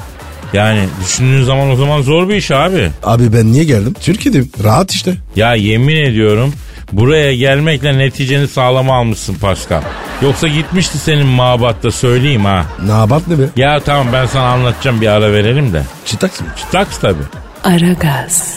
Yani 0.54 0.80
düşündüğün 1.04 1.44
zaman 1.44 1.70
o 1.70 1.75
zaman 1.75 2.01
zor 2.01 2.30
bir 2.30 2.36
iş 2.36 2.51
abi. 2.51 2.89
Abi 3.04 3.34
ben 3.34 3.51
niye 3.54 3.63
geldim? 3.63 3.94
Türkiye'deyim. 4.01 4.51
Rahat 4.63 4.92
işte. 4.92 5.13
Ya 5.36 5.56
yemin 5.56 5.96
ediyorum 5.96 6.54
buraya 6.92 7.36
gelmekle 7.36 7.98
neticeni 7.98 8.48
sağlama 8.48 8.96
almışsın 8.98 9.34
Pascal. 9.34 9.82
Yoksa 10.22 10.48
gitmişti 10.48 10.98
senin 10.98 11.25
mabatta 11.27 11.92
söyleyeyim 11.92 12.46
ha. 12.46 12.66
Ne 12.86 12.92
yapart 12.92 13.27
ne 13.27 13.39
be? 13.39 13.44
Ya 13.56 13.80
tamam 13.80 14.08
ben 14.13 14.25
sana 14.25 14.46
anlatacağım 14.48 15.01
bir 15.01 15.08
ara 15.08 15.34
verelim 15.34 15.74
de. 15.74 15.84
Çıtaks 16.06 16.42
mı? 16.42 16.48
Taks 16.72 16.98
tabi. 16.98 17.20
Aragaz, 17.63 18.54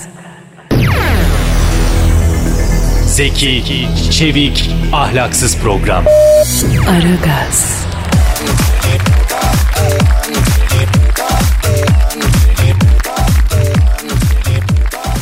Zeki, 3.07 3.87
çevik, 4.11 4.71
ahlaksız 4.93 5.57
program. 5.59 6.05
Aragaz, 6.91 7.85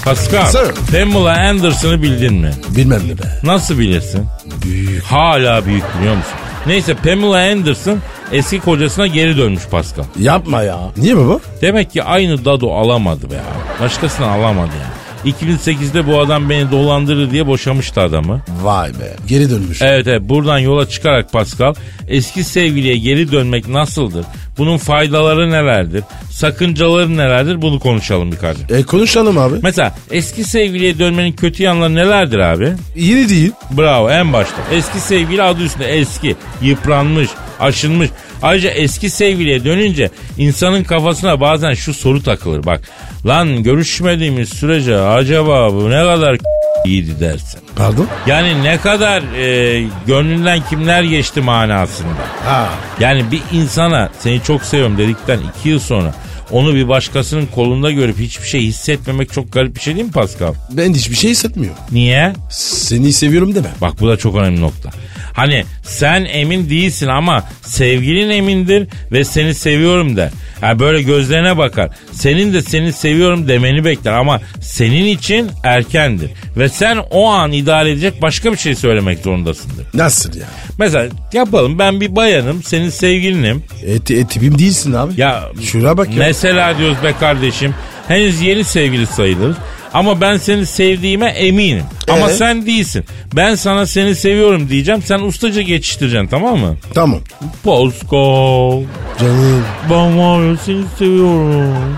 Pascal, 0.08 0.46
Sir. 0.46 0.74
Pamela 0.92 1.48
Anderson'ı 1.48 2.02
bildin 2.02 2.34
mi? 2.34 2.50
Bilmem 2.68 3.00
ne 3.08 3.18
be. 3.18 3.22
Nasıl 3.42 3.78
bilirsin? 3.78 4.26
Büyük. 4.64 5.02
Hala 5.04 5.66
büyük 5.66 5.84
biliyor 5.98 6.16
musun? 6.16 6.32
Neyse 6.66 6.94
Pamela 6.94 7.52
Anderson 7.52 7.98
eski 8.32 8.60
kocasına 8.60 9.06
geri 9.06 9.36
dönmüş 9.36 9.62
Pascal. 9.70 10.04
Yapma 10.18 10.62
ya. 10.62 10.78
Niye 10.96 11.16
baba? 11.16 11.38
Demek 11.62 11.90
ki 11.90 12.02
aynı 12.02 12.44
Dado 12.44 12.74
alamadı 12.74 13.30
be 13.30 13.34
ya. 13.34 13.42
Başkasını 13.80 14.30
alamadı 14.30 14.70
yani. 14.82 14.92
2008'de 15.24 16.06
bu 16.06 16.20
adam 16.20 16.50
beni 16.50 16.70
dolandırdı 16.70 17.30
diye 17.30 17.46
boşamıştı 17.46 18.00
adamı. 18.00 18.40
Vay 18.62 18.88
be. 18.90 19.16
Geri 19.28 19.50
dönmüş. 19.50 19.82
Evet 19.82 20.06
evet 20.06 20.22
buradan 20.22 20.58
yola 20.58 20.88
çıkarak 20.88 21.32
Pascal 21.32 21.74
eski 22.08 22.44
sevgiliye 22.44 22.96
geri 22.96 23.32
dönmek 23.32 23.68
nasıldır? 23.68 24.24
Bunun 24.58 24.76
faydaları 24.78 25.50
nelerdir? 25.50 26.04
Sakıncaları 26.30 27.16
nelerdir? 27.16 27.62
Bunu 27.62 27.80
konuşalım 27.80 28.32
birkaç. 28.32 28.56
E 28.70 28.82
konuşalım 28.82 29.38
abi. 29.38 29.54
Mesela 29.62 29.94
eski 30.10 30.44
sevgiliye 30.44 30.98
dönmenin 30.98 31.32
kötü 31.32 31.62
yanları 31.62 31.94
nelerdir 31.94 32.38
abi? 32.38 32.72
Yeni 32.96 33.28
değil. 33.28 33.52
Bravo 33.70 34.10
en 34.10 34.32
başta. 34.32 34.56
Eski 34.72 35.00
sevgili 35.00 35.42
adı 35.42 35.62
üstünde 35.62 35.86
eski, 35.86 36.36
yıpranmış, 36.62 37.28
aşınmış. 37.60 38.10
Ayrıca 38.42 38.70
eski 38.70 39.10
sevgiliye 39.10 39.64
dönünce 39.64 40.10
insanın 40.38 40.84
kafasına 40.84 41.40
bazen 41.40 41.74
şu 41.74 41.94
soru 41.94 42.22
takılır. 42.22 42.66
Bak 42.66 42.80
lan 43.26 43.62
görüşmediğimiz 43.62 44.48
sürece 44.48 44.96
acaba 44.98 45.72
bu 45.72 45.90
ne 45.90 46.02
kadar 46.02 46.38
iyiydi 46.84 47.20
dersin. 47.20 47.60
Pardon? 47.76 48.06
Yani 48.26 48.62
ne 48.64 48.78
kadar 48.78 49.22
e, 49.36 49.84
gönlünden 50.06 50.60
kimler 50.70 51.02
geçti 51.02 51.40
manasında. 51.40 52.08
Ha. 52.44 52.68
Yani 53.00 53.24
bir 53.30 53.42
insana 53.52 54.10
seni 54.18 54.42
çok 54.42 54.62
seviyorum 54.62 54.98
dedikten 54.98 55.38
iki 55.58 55.68
yıl 55.68 55.78
sonra 55.78 56.14
onu 56.50 56.74
bir 56.74 56.88
başkasının 56.88 57.46
kolunda 57.46 57.90
görüp 57.90 58.18
hiçbir 58.18 58.46
şey 58.46 58.60
hissetmemek 58.60 59.32
çok 59.32 59.52
garip 59.52 59.74
bir 59.74 59.80
şey 59.80 59.94
değil 59.94 60.06
mi 60.06 60.12
Pascal? 60.12 60.54
Ben 60.70 60.94
hiçbir 60.94 61.16
şey 61.16 61.30
hissetmiyorum. 61.30 61.78
Niye? 61.92 62.32
Seni 62.50 63.12
seviyorum 63.12 63.54
deme. 63.54 63.70
Bak 63.80 64.00
bu 64.00 64.08
da 64.08 64.16
çok 64.16 64.36
önemli 64.36 64.60
nokta. 64.60 64.90
Hani 65.38 65.64
sen 65.82 66.24
emin 66.24 66.70
değilsin 66.70 67.06
ama 67.06 67.44
sevgilin 67.62 68.30
emindir 68.30 68.88
ve 69.12 69.24
seni 69.24 69.54
seviyorum 69.54 70.16
der. 70.16 70.30
Yani 70.62 70.78
böyle 70.78 71.02
gözlerine 71.02 71.56
bakar. 71.58 71.90
Senin 72.12 72.52
de 72.52 72.62
seni 72.62 72.92
seviyorum 72.92 73.48
demeni 73.48 73.84
bekler 73.84 74.12
ama 74.12 74.40
senin 74.60 75.04
için 75.04 75.50
erkendir. 75.64 76.30
Ve 76.56 76.68
sen 76.68 76.98
o 77.10 77.28
an 77.28 77.52
idare 77.52 77.90
edecek 77.90 78.22
başka 78.22 78.52
bir 78.52 78.56
şey 78.56 78.74
söylemek 78.74 79.18
zorundasındır. 79.18 79.86
Nasıl 79.94 80.34
ya? 80.34 80.46
Mesela 80.78 81.08
yapalım 81.32 81.78
ben 81.78 82.00
bir 82.00 82.16
bayanım 82.16 82.62
senin 82.62 82.90
sevgilinim. 82.90 83.64
E, 83.82 83.92
e, 83.94 84.26
tipim 84.26 84.58
değilsin 84.58 84.92
abi. 84.92 85.20
Ya 85.20 85.44
Şuraya 85.62 85.96
bak 85.96 86.08
ya. 86.08 86.14
Mesela 86.18 86.78
diyoruz 86.78 86.98
be 87.04 87.12
kardeşim 87.20 87.74
henüz 88.08 88.40
yeni 88.40 88.64
sevgili 88.64 89.06
sayılırız. 89.06 89.56
Ama 89.94 90.20
ben 90.20 90.36
seni 90.36 90.66
sevdiğime 90.66 91.26
eminim. 91.26 91.84
Ama 92.08 92.30
Ee? 92.30 92.32
sen 92.34 92.66
değilsin. 92.66 93.04
Ben 93.36 93.54
sana 93.54 93.86
seni 93.86 94.14
seviyorum 94.14 94.68
diyeceğim. 94.68 95.02
Sen 95.02 95.18
ustaca 95.18 95.62
geçiştireceksin 95.62 96.26
tamam 96.28 96.58
mı? 96.58 96.76
Tamam. 96.94 97.20
Pascal. 97.64 98.82
Canım. 99.20 99.64
Ben 99.90 100.18
var 100.18 100.50
ya 100.50 100.56
seni 100.66 100.84
seviyorum. 100.98 101.96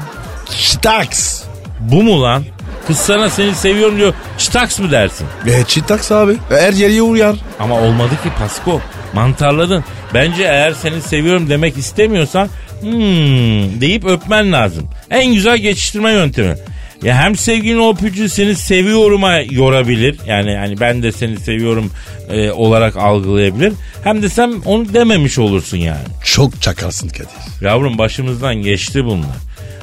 Çitaks. 0.58 1.42
Bu 1.80 2.02
mu 2.02 2.22
lan? 2.22 2.44
Kız 2.86 2.96
sana 2.98 3.30
seni 3.30 3.54
seviyorum 3.54 3.96
diyor. 3.98 4.14
Çıtaks 4.38 4.78
mı 4.78 4.90
dersin? 4.90 5.26
E, 5.46 5.64
çitaks 5.64 6.12
abi. 6.12 6.36
Her 6.48 6.72
yere 6.72 7.02
uyar. 7.02 7.36
Ama 7.60 7.74
olmadı 7.80 8.10
ki 8.22 8.28
Pasko. 8.38 8.80
Mantarladın. 9.14 9.84
Bence 10.14 10.42
eğer 10.42 10.72
seni 10.72 11.00
seviyorum 11.02 11.48
demek 11.50 11.76
istemiyorsan 11.78 12.48
hmm 12.80 13.80
deyip 13.80 14.04
öpmen 14.04 14.52
lazım. 14.52 14.88
En 15.10 15.34
güzel 15.34 15.58
geçiştirme 15.58 16.12
yöntemi. 16.12 16.56
Ya 17.02 17.16
hem 17.16 17.36
sevgilin 17.36 17.78
o 17.78 17.92
öpücüğü 17.92 18.28
seni 18.28 18.54
seviyorum'a 18.54 19.38
yorabilir. 19.38 20.16
Yani 20.26 20.56
hani 20.56 20.80
ben 20.80 21.02
de 21.02 21.12
seni 21.12 21.36
seviyorum 21.36 21.90
e, 22.30 22.50
olarak 22.50 22.96
algılayabilir. 22.96 23.72
Hem 24.04 24.22
de 24.22 24.28
sen 24.28 24.54
onu 24.64 24.94
dememiş 24.94 25.38
olursun 25.38 25.76
yani. 25.76 26.04
Çok 26.24 26.62
çakarsın 26.62 27.08
Kadir. 27.08 27.28
Yavrum 27.60 27.98
başımızdan 27.98 28.54
geçti 28.54 29.04
bunlar. 29.04 29.36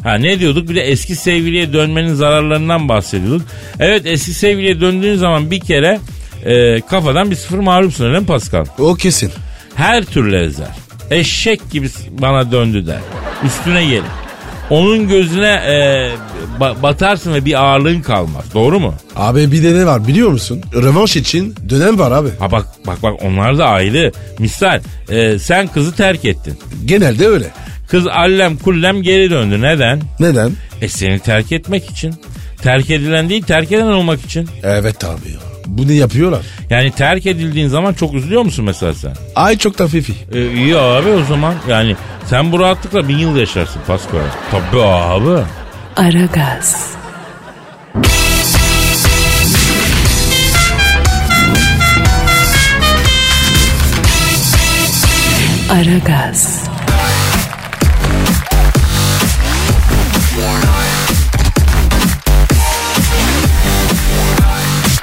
Ha 0.03 0.15
ne 0.15 0.39
diyorduk? 0.39 0.69
Bir 0.69 0.75
de 0.75 0.81
eski 0.81 1.15
sevgiliye 1.15 1.73
dönmenin 1.73 2.13
zararlarından 2.13 2.89
bahsediyorduk. 2.89 3.47
Evet 3.79 4.01
eski 4.05 4.33
sevgiliye 4.33 4.81
döndüğün 4.81 5.15
zaman 5.15 5.51
bir 5.51 5.59
kere 5.59 5.99
e, 6.45 6.81
kafadan 6.81 7.31
bir 7.31 7.35
sıfır 7.35 7.59
mağlupsun 7.59 8.05
öyle 8.05 8.19
mi 8.19 8.25
Pascal? 8.25 8.65
O 8.79 8.95
kesin. 8.95 9.31
Her 9.75 10.03
türlü 10.03 10.45
ezer. 10.45 10.86
Eşek 11.11 11.71
gibi 11.71 11.89
bana 12.09 12.51
döndü 12.51 12.87
der. 12.87 12.99
Üstüne 13.45 13.85
gelir. 13.85 14.03
Onun 14.69 15.07
gözüne 15.07 15.53
e, 15.67 15.73
ba- 16.59 16.81
batarsın 16.83 17.33
ve 17.33 17.45
bir 17.45 17.61
ağırlığın 17.63 18.01
kalmaz. 18.01 18.45
Doğru 18.53 18.79
mu? 18.79 18.93
Abi 19.15 19.51
bir 19.51 19.63
de 19.63 19.75
ne 19.75 19.85
var 19.85 20.07
biliyor 20.07 20.29
musun? 20.29 20.61
Rövanş 20.73 21.15
için 21.15 21.55
dönem 21.69 21.99
var 21.99 22.11
abi. 22.11 22.29
Ha 22.39 22.51
bak 22.51 22.67
bak 22.87 23.03
bak 23.03 23.13
onlar 23.23 23.57
da 23.57 23.65
ayrı. 23.65 24.11
Misal 24.39 24.79
e, 25.09 25.39
sen 25.39 25.67
kızı 25.67 25.95
terk 25.95 26.25
ettin. 26.25 26.59
Genelde 26.85 27.27
öyle. 27.27 27.51
Kız 27.89 28.07
allem 28.07 28.57
kullem 28.57 29.01
geri 29.01 29.29
döndü. 29.31 29.61
Neden? 29.61 30.01
Neden? 30.19 30.51
E 30.81 30.87
seni 30.87 31.19
terk 31.19 31.51
etmek 31.51 31.89
için. 31.89 32.15
Terk 32.61 32.89
edilen 32.89 33.29
değil 33.29 33.43
terk 33.43 33.71
eden 33.71 33.87
olmak 33.87 34.25
için. 34.25 34.49
Evet 34.63 35.03
abi 35.03 35.29
ya. 35.31 35.56
Bunu 35.77 35.91
yapıyorlar. 35.91 36.41
Yani 36.69 36.91
terk 36.91 37.25
edildiğin 37.25 37.67
zaman 37.67 37.93
çok 37.93 38.13
üzülüyor 38.13 38.41
musun 38.41 38.65
mesela 38.65 38.93
sen? 38.93 39.13
Ay 39.35 39.57
çok 39.57 39.79
da 39.79 39.87
fifi. 39.87 40.13
E, 40.33 40.51
iyi 40.53 40.77
abi 40.77 41.09
o 41.09 41.23
zaman. 41.23 41.55
Yani 41.69 41.95
sen 42.25 42.51
bu 42.51 42.59
rahatlıkla 42.59 43.07
bin 43.07 43.17
yıl 43.17 43.37
yaşarsın 43.37 43.81
Pasko. 43.87 44.17
Tabii 44.51 44.81
abi. 44.81 45.43
Aragaz. 45.95 46.91
Aragaz. 55.69 56.56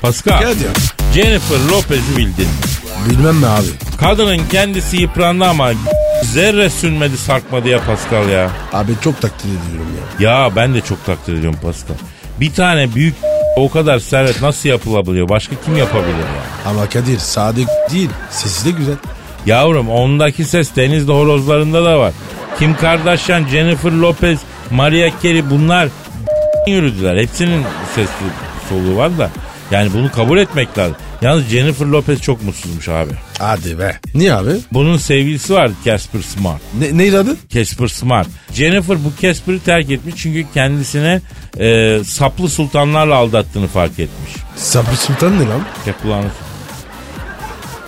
Pascal. 0.04 0.38
Gel 0.38 0.48
ya. 0.60 0.70
Jennifer 1.14 1.58
Lopez'i 1.70 2.16
bildin. 2.16 2.48
Bilmem 3.10 3.36
mi 3.36 3.46
abi. 3.46 3.66
Kadının 4.00 4.40
kendisi 4.50 4.96
yıprandı 4.96 5.44
ama 5.44 5.70
zerre 6.22 6.70
sünmedi 6.70 7.16
sarkmadı 7.16 7.68
ya 7.68 7.80
Pascal 7.86 8.28
ya. 8.28 8.50
Abi 8.72 8.92
çok 9.04 9.20
takdir 9.20 9.48
ediyorum 9.48 9.88
ya. 10.20 10.30
Ya 10.30 10.56
ben 10.56 10.74
de 10.74 10.80
çok 10.80 11.06
takdir 11.06 11.32
ediyorum 11.34 11.58
Pascal. 11.62 11.94
Bir 12.40 12.52
tane 12.52 12.94
büyük 12.94 13.14
o 13.56 13.70
kadar 13.70 13.98
servet 13.98 14.42
nasıl 14.42 14.68
yapılabiliyor? 14.68 15.28
Başka 15.28 15.56
kim 15.64 15.76
yapabilir 15.76 16.18
ya? 16.18 16.70
Ama 16.70 16.88
Kadir 16.88 17.18
sade 17.18 17.60
değil. 17.92 18.10
Sesi 18.30 18.66
de 18.66 18.70
güzel. 18.70 18.94
Yavrum 19.46 19.88
ondaki 19.88 20.44
ses 20.44 20.76
denizde 20.76 21.12
horozlarında 21.12 21.84
da 21.84 21.98
var. 21.98 22.12
Kim 22.58 22.76
Kardashian, 22.76 23.46
Jennifer 23.48 23.92
Lopez, 23.92 24.38
Maria 24.70 25.10
Carey 25.22 25.50
bunlar 25.50 25.88
yürüdüler. 26.66 27.16
Hepsinin 27.16 27.62
sesli 27.94 28.26
soluğu 28.68 28.96
var 28.96 29.18
da. 29.18 29.30
Yani 29.70 29.92
bunu 29.94 30.12
kabul 30.12 30.38
etmek 30.38 30.78
lazım. 30.78 30.96
Yalnız 31.22 31.44
Jennifer 31.48 31.86
Lopez 31.86 32.20
çok 32.20 32.42
mutsuzmuş 32.42 32.88
abi. 32.88 33.12
Hadi 33.38 33.78
be. 33.78 34.00
Niye 34.14 34.34
abi? 34.34 34.50
Bunun 34.72 34.96
sevgilisi 34.96 35.54
vardı 35.54 35.74
Casper 35.84 36.22
Smart. 36.22 36.60
Ne, 36.78 36.98
neydi 36.98 37.18
adı? 37.18 37.36
Casper 37.48 37.88
Smart. 37.88 38.28
Jennifer 38.52 39.04
bu 39.04 39.12
Casper'ı 39.22 39.60
terk 39.60 39.90
etmiş 39.90 40.14
çünkü 40.16 40.46
kendisine 40.54 41.20
e, 41.60 41.98
saplı 42.04 42.48
sultanlarla 42.48 43.14
aldattığını 43.14 43.66
fark 43.68 43.92
etmiş. 43.98 44.32
Sabri 44.56 44.96
Sultan 44.96 45.40
ne 45.40 45.48
lan? 45.48 45.62
Ya 45.86 45.94
kulağını 46.02 46.28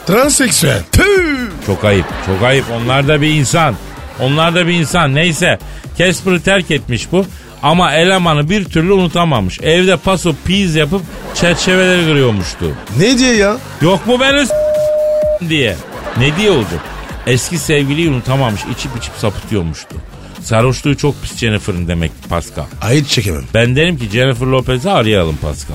Transseksüel. 0.07 0.83
Tüh. 0.93 1.51
Çok 1.67 1.85
ayıp. 1.85 2.07
Çok 2.27 2.43
ayıp. 2.43 2.65
Onlar 2.71 3.09
da 3.09 3.21
bir 3.21 3.29
insan. 3.35 3.75
Onlar 4.21 4.55
da 4.55 4.67
bir 4.67 4.73
insan. 4.73 5.15
Neyse. 5.15 5.59
Casper'ı 5.99 6.41
terk 6.41 6.71
etmiş 6.71 7.13
bu. 7.13 7.27
Ama 7.63 7.95
elemanı 7.95 8.51
bir 8.51 8.65
türlü 8.65 8.93
unutamamış. 8.93 9.61
Evde 9.61 9.97
paso 9.97 10.35
piz 10.45 10.75
yapıp 10.77 11.03
çerçeveleri 11.35 12.07
kırıyormuştu. 12.07 12.65
Ne 12.99 13.19
diye 13.19 13.35
ya? 13.37 13.57
Yok 13.81 14.07
mu 14.07 14.21
beni 14.21 14.47
s- 14.47 14.55
diye. 15.49 15.77
Ne 16.19 16.37
diye 16.37 16.51
olacak? 16.51 16.81
Eski 17.27 17.59
sevgiliyi 17.59 18.11
unutamamış. 18.11 18.61
içip 18.77 18.97
içip 18.99 19.13
sapıtıyormuştu. 19.19 19.97
Sarhoşluğu 20.43 20.97
çok 20.97 21.23
pis 21.23 21.37
Jennifer'ın 21.37 21.89
demek 21.89 22.13
Pascal. 22.29 22.65
Ayırt 22.83 23.09
çekemem. 23.09 23.45
Ben 23.55 23.77
derim 23.77 23.99
ki 23.99 24.09
Jennifer 24.13 24.47
Lopez'i 24.47 24.91
arayalım 24.91 25.37
Pascal. 25.37 25.75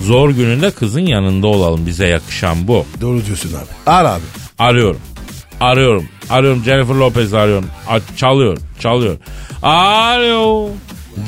Zor 0.00 0.30
gününde 0.30 0.70
kızın 0.70 1.00
yanında 1.06 1.46
olalım. 1.46 1.86
Bize 1.86 2.06
yakışan 2.06 2.68
bu. 2.68 2.86
Doğru 3.00 3.26
diyorsun 3.26 3.48
abi. 3.48 3.90
Ar 3.90 4.04
abi. 4.04 4.22
Arıyorum. 4.58 5.00
Arıyorum. 5.60 6.08
Arıyorum 6.30 6.62
Jennifer 6.64 6.94
Lopez 6.94 7.34
arıyorum. 7.34 7.66
A- 7.88 8.16
çalıyor. 8.16 8.58
Çalıyor. 8.80 9.16
Alo. 9.62 10.68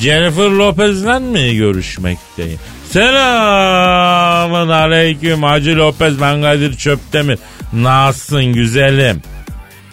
Jennifer 0.00 0.50
Lopez'le 0.50 1.20
mi 1.20 1.56
görüşmekteyim? 1.56 2.58
Selamun 2.90 4.68
aleyküm 4.68 5.42
Hacı 5.42 5.76
Lopez 5.76 6.20
ben 6.20 6.42
Kadir 6.42 6.76
Çöptemir. 6.76 7.38
Nasılsın 7.72 8.44
güzelim? 8.44 9.22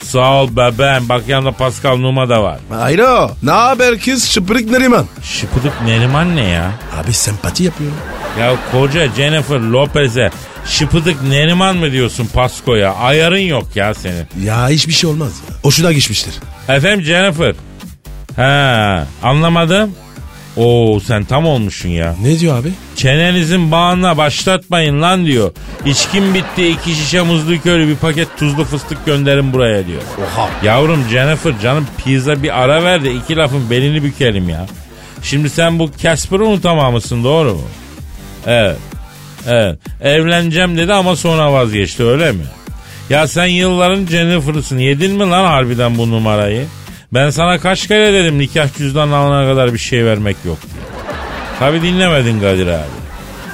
Sağ 0.04 0.42
ol 0.44 0.50
bebeğim. 0.52 1.10
Bak 1.10 1.28
yanında 1.28 1.52
Pascal 1.52 1.98
Numa 1.98 2.30
da 2.30 2.44
var. 2.44 2.60
Hayro. 2.70 3.32
Ne 3.44 3.52
haber 3.52 4.00
kız 4.00 4.30
şıpırık 4.30 4.72
Neriman? 4.72 5.06
Şıpıdık 5.24 5.74
Neriman 5.86 6.36
ne 6.36 6.44
ya? 6.48 6.72
Abi 7.02 7.14
sempati 7.14 7.64
yapıyor. 7.64 7.92
Ya 8.40 8.56
koca 8.72 9.08
Jennifer 9.16 9.60
Lopez'e 9.60 10.30
şıpıdık 10.66 11.24
Neriman 11.24 11.78
mı 11.78 11.92
diyorsun 11.92 12.30
Pasko'ya? 12.34 12.94
Ayarın 12.94 13.38
yok 13.38 13.68
ya 13.76 13.94
senin. 13.94 14.28
Ya 14.44 14.70
hiçbir 14.70 14.94
şey 14.94 15.10
olmaz 15.10 15.32
ya. 15.50 15.56
Hoşuna 15.64 15.92
geçmiştir. 15.92 16.34
Efendim 16.68 17.06
Jennifer. 17.06 17.56
Ha 18.36 19.08
anlamadım. 19.24 19.92
Oo 20.58 21.00
sen 21.00 21.24
tam 21.24 21.46
olmuşsun 21.46 21.90
ya. 21.90 22.16
Ne 22.24 22.40
diyor 22.40 22.60
abi? 22.60 22.72
Çenenizin 22.96 23.72
bağına 23.72 24.18
başlatmayın 24.18 25.02
lan 25.02 25.26
diyor. 25.26 25.52
İçkim 25.86 26.34
bitti 26.34 26.68
iki 26.68 26.96
şişe 26.96 27.22
muzlu 27.22 27.62
köylü 27.62 27.88
bir 27.88 27.96
paket 27.96 28.38
tuzlu 28.38 28.64
fıstık 28.64 29.06
gönderin 29.06 29.54
buraya 29.54 29.88
diyor. 29.88 30.02
Oha. 30.18 30.50
Yavrum 30.64 31.04
Jennifer 31.12 31.60
canım 31.64 31.88
pizza 32.06 32.44
bir 32.44 32.62
ara 32.62 32.84
ver 32.84 33.04
de 33.04 33.14
iki 33.14 33.36
lafın 33.36 33.70
belini 33.70 34.04
bükelim 34.04 34.50
ya. 34.50 34.66
Şimdi 35.24 35.50
sen 35.50 35.80
bu 35.80 35.92
Casper'ı 36.02 36.46
unutamamışsın 36.46 37.24
doğru 37.24 37.54
mu? 37.54 37.64
Evet. 38.48 38.78
Evet. 39.48 39.80
Evleneceğim 40.02 40.78
dedi 40.78 40.94
ama 40.94 41.16
sonra 41.16 41.54
vazgeçti 41.54 42.04
öyle 42.04 42.32
mi? 42.32 42.44
Ya 43.10 43.28
sen 43.28 43.46
yılların 43.46 44.06
Jennifer'ısın. 44.06 44.78
Yedin 44.78 45.12
mi 45.12 45.20
lan 45.30 45.46
harbiden 45.46 45.98
bu 45.98 46.12
numarayı? 46.12 46.66
Ben 47.14 47.30
sana 47.30 47.60
kaç 47.60 47.88
kere 47.88 48.14
dedim 48.14 48.40
nikah 48.40 48.78
cüzdanını 48.78 49.16
alana 49.16 49.52
kadar 49.52 49.74
bir 49.74 49.78
şey 49.78 50.06
vermek 50.06 50.38
yok 50.46 50.58
diye. 50.62 50.84
Tabi 51.60 51.82
dinlemedin 51.82 52.40
Kadir 52.40 52.68
abi. 52.68 52.86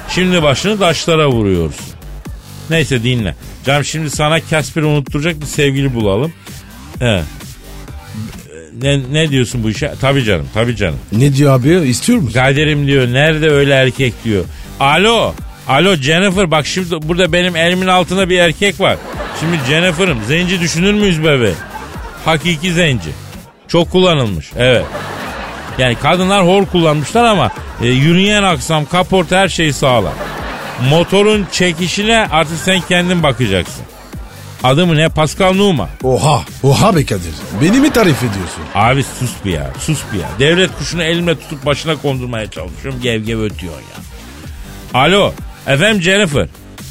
Şimdi 0.10 0.44
başını 0.44 0.80
taşlara 0.80 1.28
vuruyorsun. 1.28 1.86
Neyse 2.70 3.04
dinle. 3.04 3.36
Cam 3.66 3.86
şimdi 3.86 4.10
sana 4.10 4.40
Casper'i 4.50 4.86
unutturacak 4.86 5.42
bir 5.42 5.46
sevgili 5.46 5.94
bulalım. 5.96 6.34
He. 7.00 7.22
Ne, 8.82 9.00
ne 9.12 9.30
diyorsun 9.30 9.64
bu 9.64 9.70
işe? 9.70 9.94
Tabii 10.02 10.24
canım, 10.24 10.48
tabii 10.54 10.76
canım. 10.76 11.00
Ne 11.12 11.34
diyor 11.34 11.60
abi? 11.60 11.70
İstiyor 11.90 12.20
musun? 12.20 12.34
Kadir'im 12.34 12.88
diyor, 12.88 13.08
nerede 13.08 13.50
öyle 13.50 13.74
erkek 13.74 14.14
diyor. 14.24 14.46
Alo, 14.80 15.34
alo 15.68 15.96
Jennifer 15.96 16.52
bak 16.52 16.66
şimdi 16.66 17.08
burada 17.08 17.34
benim 17.34 17.56
elimin 17.56 17.88
altında 17.88 18.30
bir 18.30 18.40
erkek 18.40 18.80
var. 18.80 18.98
Şimdi 19.40 19.58
Jennifer'ım 19.70 20.18
zenci 20.28 20.60
düşünür 20.62 20.94
müyüz 20.94 21.24
bebe? 21.24 21.52
Hakiki 22.26 22.74
zenci. 22.74 23.10
Çok 23.67 23.91
kullanılmış, 23.91 24.51
evet. 24.57 24.86
Yani 25.77 25.95
kadınlar 25.95 26.45
hor 26.45 26.65
kullanmışlar 26.65 27.24
ama 27.24 27.51
e, 27.81 27.88
yürüyen 27.88 28.43
aksam, 28.43 28.86
kaporta 28.86 29.38
her 29.38 29.50
şeyi 29.50 29.74
sağlam. 29.74 30.13
Motorun 30.89 31.47
çekişine 31.51 32.27
artık 32.31 32.57
sen 32.65 32.81
kendin 32.81 33.24
bakacaksın. 33.24 33.83
Adı 34.63 34.88
mı 34.88 34.95
ne? 34.95 35.09
Pascal 35.09 35.53
Numa. 35.53 35.89
Oha. 36.03 36.41
Oha 36.63 36.95
be 36.95 37.05
Kadir. 37.05 37.33
Beni 37.62 37.79
mi 37.79 37.93
tarif 37.93 38.17
ediyorsun? 38.17 38.63
Abi 38.75 39.03
sus 39.03 39.31
bir 39.45 39.51
ya, 39.51 39.71
sus 39.79 40.00
bir 40.13 40.19
ya. 40.19 40.27
Devlet 40.39 40.77
kuşunu 40.77 41.03
elimle 41.03 41.39
tutup 41.39 41.65
başına 41.65 41.95
kondurmaya 41.95 42.51
çalışıyorum. 42.51 43.01
Gev 43.01 43.24
gev 43.24 43.41
ötüyor 43.41 43.74
ya. 43.74 44.01
Alo, 45.01 45.33
efendim 45.67 46.01
Jennifer. 46.01 46.47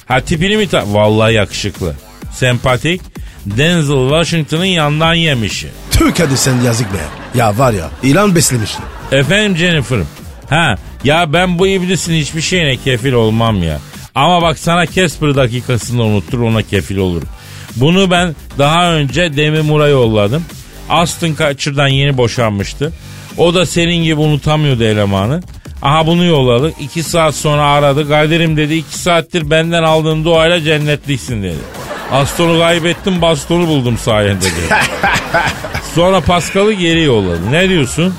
Ha 0.09 0.21
tipini 0.21 0.57
mi 0.57 0.69
ta... 0.69 0.85
Vallahi 0.87 1.35
yakışıklı. 1.35 1.95
Sempatik. 2.33 3.01
Denzel 3.47 4.09
Washington'ın 4.09 4.65
yandan 4.65 5.15
yemişi. 5.15 5.69
Tüh 5.99 6.15
Kadir 6.15 6.37
sen 6.37 6.61
yazık 6.61 6.93
be. 6.93 6.99
Ya 7.35 7.59
var 7.59 7.73
ya 7.73 7.91
ilan 8.03 8.35
beslemişsin. 8.35 8.85
Efendim 9.13 9.57
Jennifer'ım. 9.57 10.07
Ha 10.51 10.75
ya 11.05 11.33
ben 11.33 11.59
bu 11.59 11.67
iblisin 11.67 12.15
hiçbir 12.15 12.41
şeyine 12.41 12.77
kefil 12.77 13.13
olmam 13.13 13.63
ya. 13.63 13.79
Ama 14.15 14.43
bak 14.43 14.59
sana 14.59 14.87
Casper 14.87 15.37
dakikasında 15.37 16.03
unuttur 16.03 16.41
ona 16.41 16.63
kefil 16.63 16.97
olurum. 16.97 17.29
Bunu 17.77 18.11
ben 18.11 18.37
daha 18.59 18.93
önce 18.93 19.37
Demi 19.37 19.63
Moore 19.63 19.89
yolladım. 19.89 20.45
Aston 20.89 21.35
Kutcher'dan 21.35 21.89
yeni 21.89 22.17
boşanmıştı. 22.17 22.93
O 23.39 23.55
da 23.55 23.67
senin 23.67 24.05
gibi 24.05 24.21
unutamıyordu 24.21 24.85
elemanı. 24.85 25.43
Aha 25.83 26.07
bunu 26.07 26.25
yolladık. 26.25 26.75
İki 26.81 27.03
saat 27.03 27.35
sonra 27.35 27.63
aradı. 27.63 28.09
Kadir'im 28.09 28.57
dedi 28.57 28.75
iki 28.75 28.99
saattir 28.99 29.51
benden 29.51 29.83
aldığın 29.83 30.25
duayla 30.25 30.61
cennetliksin 30.61 31.43
dedi. 31.43 31.86
Aston'u 32.13 32.59
kaybettim 32.59 33.23
bastonu 33.23 33.67
buldum 33.67 33.99
sayende 33.99 34.45
dedi. 34.45 34.75
Sonra 35.95 36.21
Pascal'ı 36.21 36.73
geri 36.73 37.03
yolladı. 37.03 37.53
Ne 37.53 37.69
diyorsun? 37.69 38.15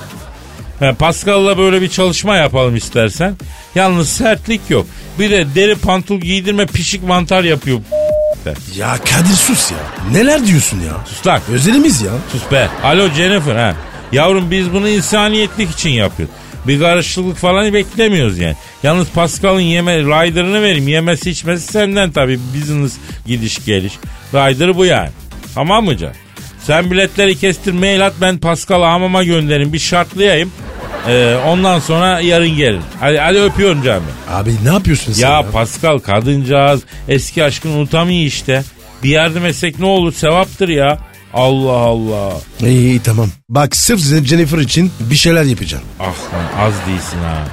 Pascal'la 1.00 1.58
böyle 1.58 1.82
bir 1.82 1.90
çalışma 1.90 2.36
yapalım 2.36 2.76
istersen. 2.76 3.36
Yalnız 3.76 4.10
sertlik 4.10 4.62
yok. 4.70 4.86
Bir 5.20 5.32
de 5.32 5.56
deri 5.56 5.76
pantul 5.76 6.20
giydirme 6.20 6.66
pişik 6.66 7.04
mantar 7.04 7.44
yapıyor. 7.44 7.80
Ya 8.76 8.98
Kadir 8.98 9.36
sus 9.36 9.72
ya. 9.72 9.78
Neler 10.12 10.46
diyorsun 10.46 10.80
ya? 10.80 10.94
Sus 11.06 11.28
lan. 11.28 11.42
Özelimiz 11.52 12.02
ya. 12.02 12.12
Sus 12.32 12.52
be. 12.52 12.70
Alo 12.84 13.10
Jennifer 13.10 13.56
ha. 13.56 13.76
Yavrum 14.12 14.52
biz 14.52 14.74
bunu 14.74 14.90
insaniyetlik 14.90 15.72
için 15.72 15.90
yapıyoruz. 15.90 16.36
Bir 16.68 16.80
karışıklık 16.80 17.38
falan 17.38 17.74
beklemiyoruz 17.74 18.38
yani. 18.38 18.56
Yalnız 18.84 19.10
Pascal'ın 19.10 19.60
yeme 19.60 19.98
rider'ını 20.00 20.62
vereyim. 20.62 20.88
Yemesi 20.88 21.30
içmesi 21.30 21.68
senden 21.74 22.12
tabii. 22.12 22.40
Business 22.56 22.98
gidiş 23.26 23.66
geliş. 23.66 23.94
Rider 24.34 24.78
bu 24.78 24.86
yani. 24.86 25.10
Tamam 25.56 25.86
mı 25.86 25.98
can? 25.98 26.14
Sen 26.64 26.92
biletleri 26.92 27.38
kestir 27.38 27.74
mail 27.74 28.06
at 28.06 28.14
ben 28.22 28.38
Pascal'ı 28.38 28.86
hamama 28.86 29.24
gönderin. 29.24 29.74
Bir 29.74 29.80
şartlayayım. 29.80 30.52
Ee, 31.08 31.38
ondan 31.48 31.80
sonra 31.80 32.20
yarın 32.20 32.50
gelin. 32.58 32.82
Hadi, 33.00 33.18
hadi 33.18 33.40
öpüyorum 33.40 33.84
canım. 33.84 34.04
Abi 34.30 34.56
ne 34.64 34.74
yapıyorsun 34.74 35.14
sen 35.14 35.28
Ya 35.28 35.34
ya? 35.34 35.52
Pascal 35.52 35.98
kadıncağız 36.00 36.82
eski 37.08 37.44
aşkını 37.44 37.72
unutamıyor 37.72 38.26
işte. 38.26 38.64
Bir 39.04 39.10
yardım 39.10 39.46
etsek 39.46 39.80
ne 39.80 39.86
olur 39.86 40.14
sevaptır 40.14 40.70
ya. 40.70 40.98
Allah 41.34 41.72
Allah. 41.72 42.34
İyi, 42.60 42.80
iyi 42.80 43.00
tamam. 43.00 43.30
Bak 43.50 43.76
sırf 43.76 44.00
Jennifer 44.26 44.58
için 44.58 44.92
bir 45.00 45.16
şeyler 45.16 45.44
yapacağım. 45.44 45.84
Ah 46.00 46.04
lan 46.06 46.66
az 46.68 46.74
değilsin 46.88 47.18
ha. 47.24 47.48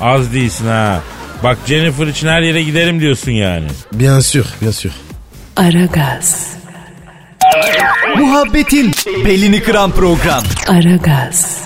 Az 0.00 0.32
değilsin 0.32 0.66
ha. 0.66 1.00
Bak 1.44 1.58
Jennifer 1.66 2.06
için 2.06 2.26
her 2.28 2.40
yere 2.42 2.62
giderim 2.62 3.00
diyorsun 3.00 3.30
yani. 3.30 3.66
Bien 3.92 4.18
sûr, 4.20 4.44
bien 4.60 4.70
sûr. 4.72 4.90
Aragaz, 5.56 6.46
Muhabbetin 8.18 8.92
belini 9.24 9.62
kıran 9.62 9.90
program. 9.90 10.42
Aragaz, 10.68 11.58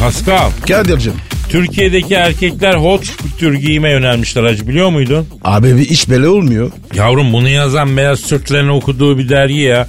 Pascal, 0.00 0.50
Kadir'cim. 0.68 1.14
Türkiye'deki 1.50 2.14
erkekler 2.14 2.74
hot 2.74 3.16
kültür 3.16 3.54
giyime 3.54 3.90
yönelmişler 3.90 4.44
hacı 4.44 4.68
biliyor 4.68 4.90
muydun? 4.90 5.26
Abi 5.44 5.76
bir 5.76 5.88
iş 5.90 6.08
böyle 6.08 6.28
olmuyor. 6.28 6.70
Yavrum 6.94 7.32
bunu 7.32 7.48
yazan 7.48 7.96
Beyaz 7.96 8.22
Türklerin 8.22 8.68
okuduğu 8.68 9.18
bir 9.18 9.28
dergi 9.28 9.58
ya. 9.60 9.86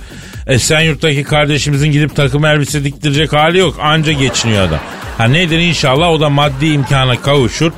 Esenyurt'taki 0.47 1.23
kardeşimizin 1.23 1.91
gidip 1.91 2.15
takım 2.15 2.45
elbise 2.45 2.83
diktirecek 2.83 3.33
hali 3.33 3.57
yok. 3.57 3.75
Anca 3.81 4.11
geçiniyor 4.11 4.61
adam. 4.67 4.79
Ha 5.17 5.25
nedir 5.25 5.59
inşallah 5.59 6.09
o 6.09 6.19
da 6.19 6.29
maddi 6.29 6.65
imkana 6.67 7.21
kavuşur. 7.21 7.71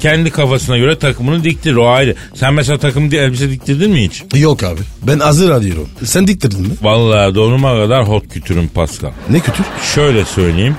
Kendi 0.00 0.30
kafasına 0.30 0.78
göre 0.78 0.98
takımını 0.98 1.44
diktirir 1.44 1.74
o 1.76 1.88
ayrı. 1.88 2.14
Sen 2.34 2.54
mesela 2.54 2.78
takım 2.78 3.10
di- 3.10 3.16
elbise 3.16 3.50
diktirdin 3.50 3.90
mi 3.90 4.04
hiç? 4.04 4.22
Yok 4.40 4.62
abi. 4.62 4.80
Ben 5.02 5.18
hazır 5.18 5.50
arıyorum. 5.50 5.88
Sen 6.04 6.26
diktirdin 6.26 6.60
mi? 6.60 6.68
Vallahi 6.82 7.34
donuma 7.34 7.74
kadar 7.76 8.08
hot 8.08 8.28
kütürüm 8.28 8.68
Pascal. 8.68 9.10
Ne 9.30 9.40
kötü? 9.40 9.62
Şöyle 9.94 10.24
söyleyeyim. 10.24 10.76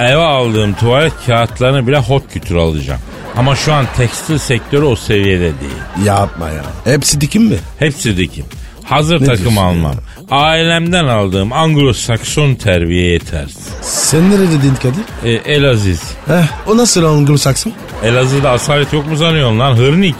Eve 0.00 0.16
aldığım 0.22 0.74
tuvalet 0.74 1.12
kağıtlarını 1.26 1.86
bile 1.86 1.98
hot 1.98 2.22
kütür 2.32 2.56
alacağım. 2.56 3.00
Ama 3.36 3.56
şu 3.56 3.72
an 3.72 3.86
tekstil 3.96 4.38
sektörü 4.38 4.84
o 4.84 4.96
seviyede 4.96 5.40
değil. 5.60 6.06
Yapma 6.06 6.48
ya. 6.50 6.62
Hepsi 6.84 7.20
dikim 7.20 7.42
mi? 7.44 7.56
Hepsi 7.78 8.16
dikim. 8.16 8.44
Hazır 8.84 9.20
Ne 9.20 9.26
takım 9.26 9.58
almam. 9.58 9.94
Ailemden 10.30 11.04
aldığım 11.04 11.50
Anglo-Sakson 11.52 12.54
terbiye 12.56 13.10
yetersiz. 13.12 13.68
Sen 13.82 14.30
nerede 14.30 14.48
dedin 14.50 14.74
Kadir? 14.82 15.04
E, 15.24 15.52
Elaziz. 15.54 16.02
Heh, 16.26 16.68
o 16.68 16.76
nasıl 16.76 17.04
Anglo-Sakson? 17.04 17.72
Elazığ'da 18.04 18.50
asalet 18.50 18.92
yok 18.92 19.06
mu 19.10 19.16
sanıyorsun 19.16 19.58
lan? 19.58 19.76
Hırnik. 19.76 20.14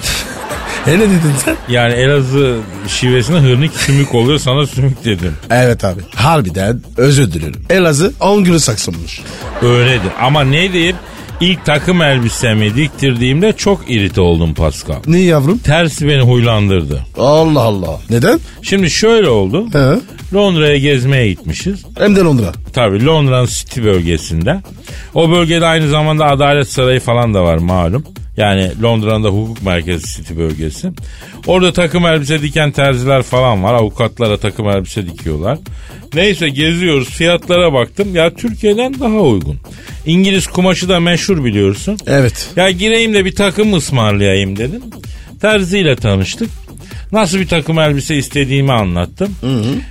Ne 0.86 1.00
dedin 1.00 1.32
sen? 1.44 1.56
Yani 1.68 1.92
Elazığ 1.94 2.56
şivesine 2.88 3.36
hırnik 3.38 3.72
sümük 3.72 4.14
oluyor 4.14 4.38
sana 4.38 4.66
sümük 4.66 5.04
dedim. 5.04 5.32
Evet 5.50 5.84
abi. 5.84 6.00
Harbiden 6.14 6.80
özür 6.96 7.32
dilerim. 7.32 7.62
Elazığ 7.70 8.12
Anglo-Saksonmuş. 8.20 9.20
Öyledir. 9.62 10.10
Ama 10.20 10.44
ne 10.44 10.72
diyeyim? 10.72 10.96
İlk 11.40 11.64
takım 11.64 12.02
elbisemi 12.02 12.74
diktirdiğimde 12.74 13.52
çok 13.52 13.90
irite 13.90 14.20
oldum 14.20 14.54
Pascal. 14.54 14.96
Ne 15.06 15.18
yavrum? 15.20 15.58
Tersi 15.58 16.08
beni 16.08 16.20
huylandırdı. 16.20 17.00
Allah 17.18 17.60
Allah. 17.60 18.00
Neden? 18.10 18.40
Şimdi 18.62 18.90
şöyle 18.90 19.28
oldu. 19.28 19.66
He. 19.72 20.00
Londra'ya 20.34 20.78
gezmeye 20.78 21.28
gitmişiz. 21.28 21.84
Hem 21.98 22.16
de 22.16 22.20
Londra. 22.20 22.52
Tabii 22.72 23.04
Londra'nın 23.06 23.46
City 23.46 23.82
bölgesinde. 23.82 24.62
O 25.14 25.30
bölgede 25.30 25.66
aynı 25.66 25.88
zamanda 25.88 26.24
Adalet 26.24 26.68
Sarayı 26.68 27.00
falan 27.00 27.34
da 27.34 27.44
var 27.44 27.56
malum. 27.58 28.04
Yani 28.36 28.70
Londra'nın 28.82 29.24
da 29.24 29.28
hukuk 29.28 29.62
merkezi 29.62 30.06
City 30.06 30.36
bölgesi. 30.36 30.90
Orada 31.46 31.72
takım 31.72 32.06
elbise 32.06 32.42
diken 32.42 32.70
terziler 32.70 33.22
falan 33.22 33.62
var. 33.64 33.74
Avukatlara 33.74 34.36
takım 34.36 34.68
elbise 34.68 35.06
dikiyorlar. 35.06 35.58
Neyse 36.14 36.48
geziyoruz. 36.48 37.08
Fiyatlara 37.08 37.72
baktım. 37.72 38.14
Ya 38.14 38.34
Türkiye'den 38.34 39.00
daha 39.00 39.20
uygun. 39.20 39.56
İngiliz 40.06 40.46
kumaşı 40.46 40.88
da 40.88 41.00
meşhur 41.00 41.44
biliyorsun. 41.44 41.98
Evet. 42.06 42.50
Ya 42.56 42.70
gireyim 42.70 43.14
de 43.14 43.24
bir 43.24 43.34
takım 43.34 43.74
ısmarlayayım 43.74 44.56
dedim. 44.56 44.82
Terziyle 45.40 45.96
tanıştık. 45.96 46.50
Nasıl 47.14 47.38
bir 47.38 47.48
takım 47.48 47.78
elbise 47.78 48.16
istediğimi 48.16 48.72
anlattım. 48.72 49.28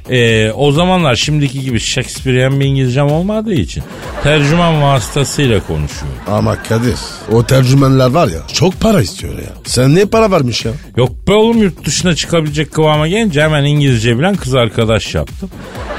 Ee, 0.10 0.52
o 0.52 0.72
zamanlar 0.72 1.16
şimdiki 1.16 1.62
gibi 1.62 1.80
Shakespearean 1.80 2.60
bir 2.60 2.66
İngilizcem 2.66 3.08
olmadığı 3.08 3.54
için 3.54 3.84
tercüman 4.24 4.82
vasıtasıyla 4.82 5.60
konuşuyorum. 5.68 6.18
Ama 6.28 6.64
Kadir 6.64 6.96
o 7.32 7.46
tercümanlar 7.46 8.10
var 8.12 8.28
ya 8.28 8.40
çok 8.54 8.80
para 8.80 9.02
istiyor 9.02 9.34
ya. 9.34 9.54
Sen 9.66 9.96
ne 9.96 10.06
para 10.06 10.32
varmış 10.32 10.66
ya? 10.66 10.72
Yok 10.98 11.28
be 11.28 11.34
oğlum 11.34 11.58
yurt 11.58 11.86
dışına 11.86 12.16
çıkabilecek 12.16 12.72
kıvama 12.72 13.08
gelince 13.08 13.42
hemen 13.42 13.64
İngilizce 13.64 14.20
bilen 14.20 14.36
kız 14.36 14.56
arkadaş 14.56 15.16
yaptım. 15.16 15.50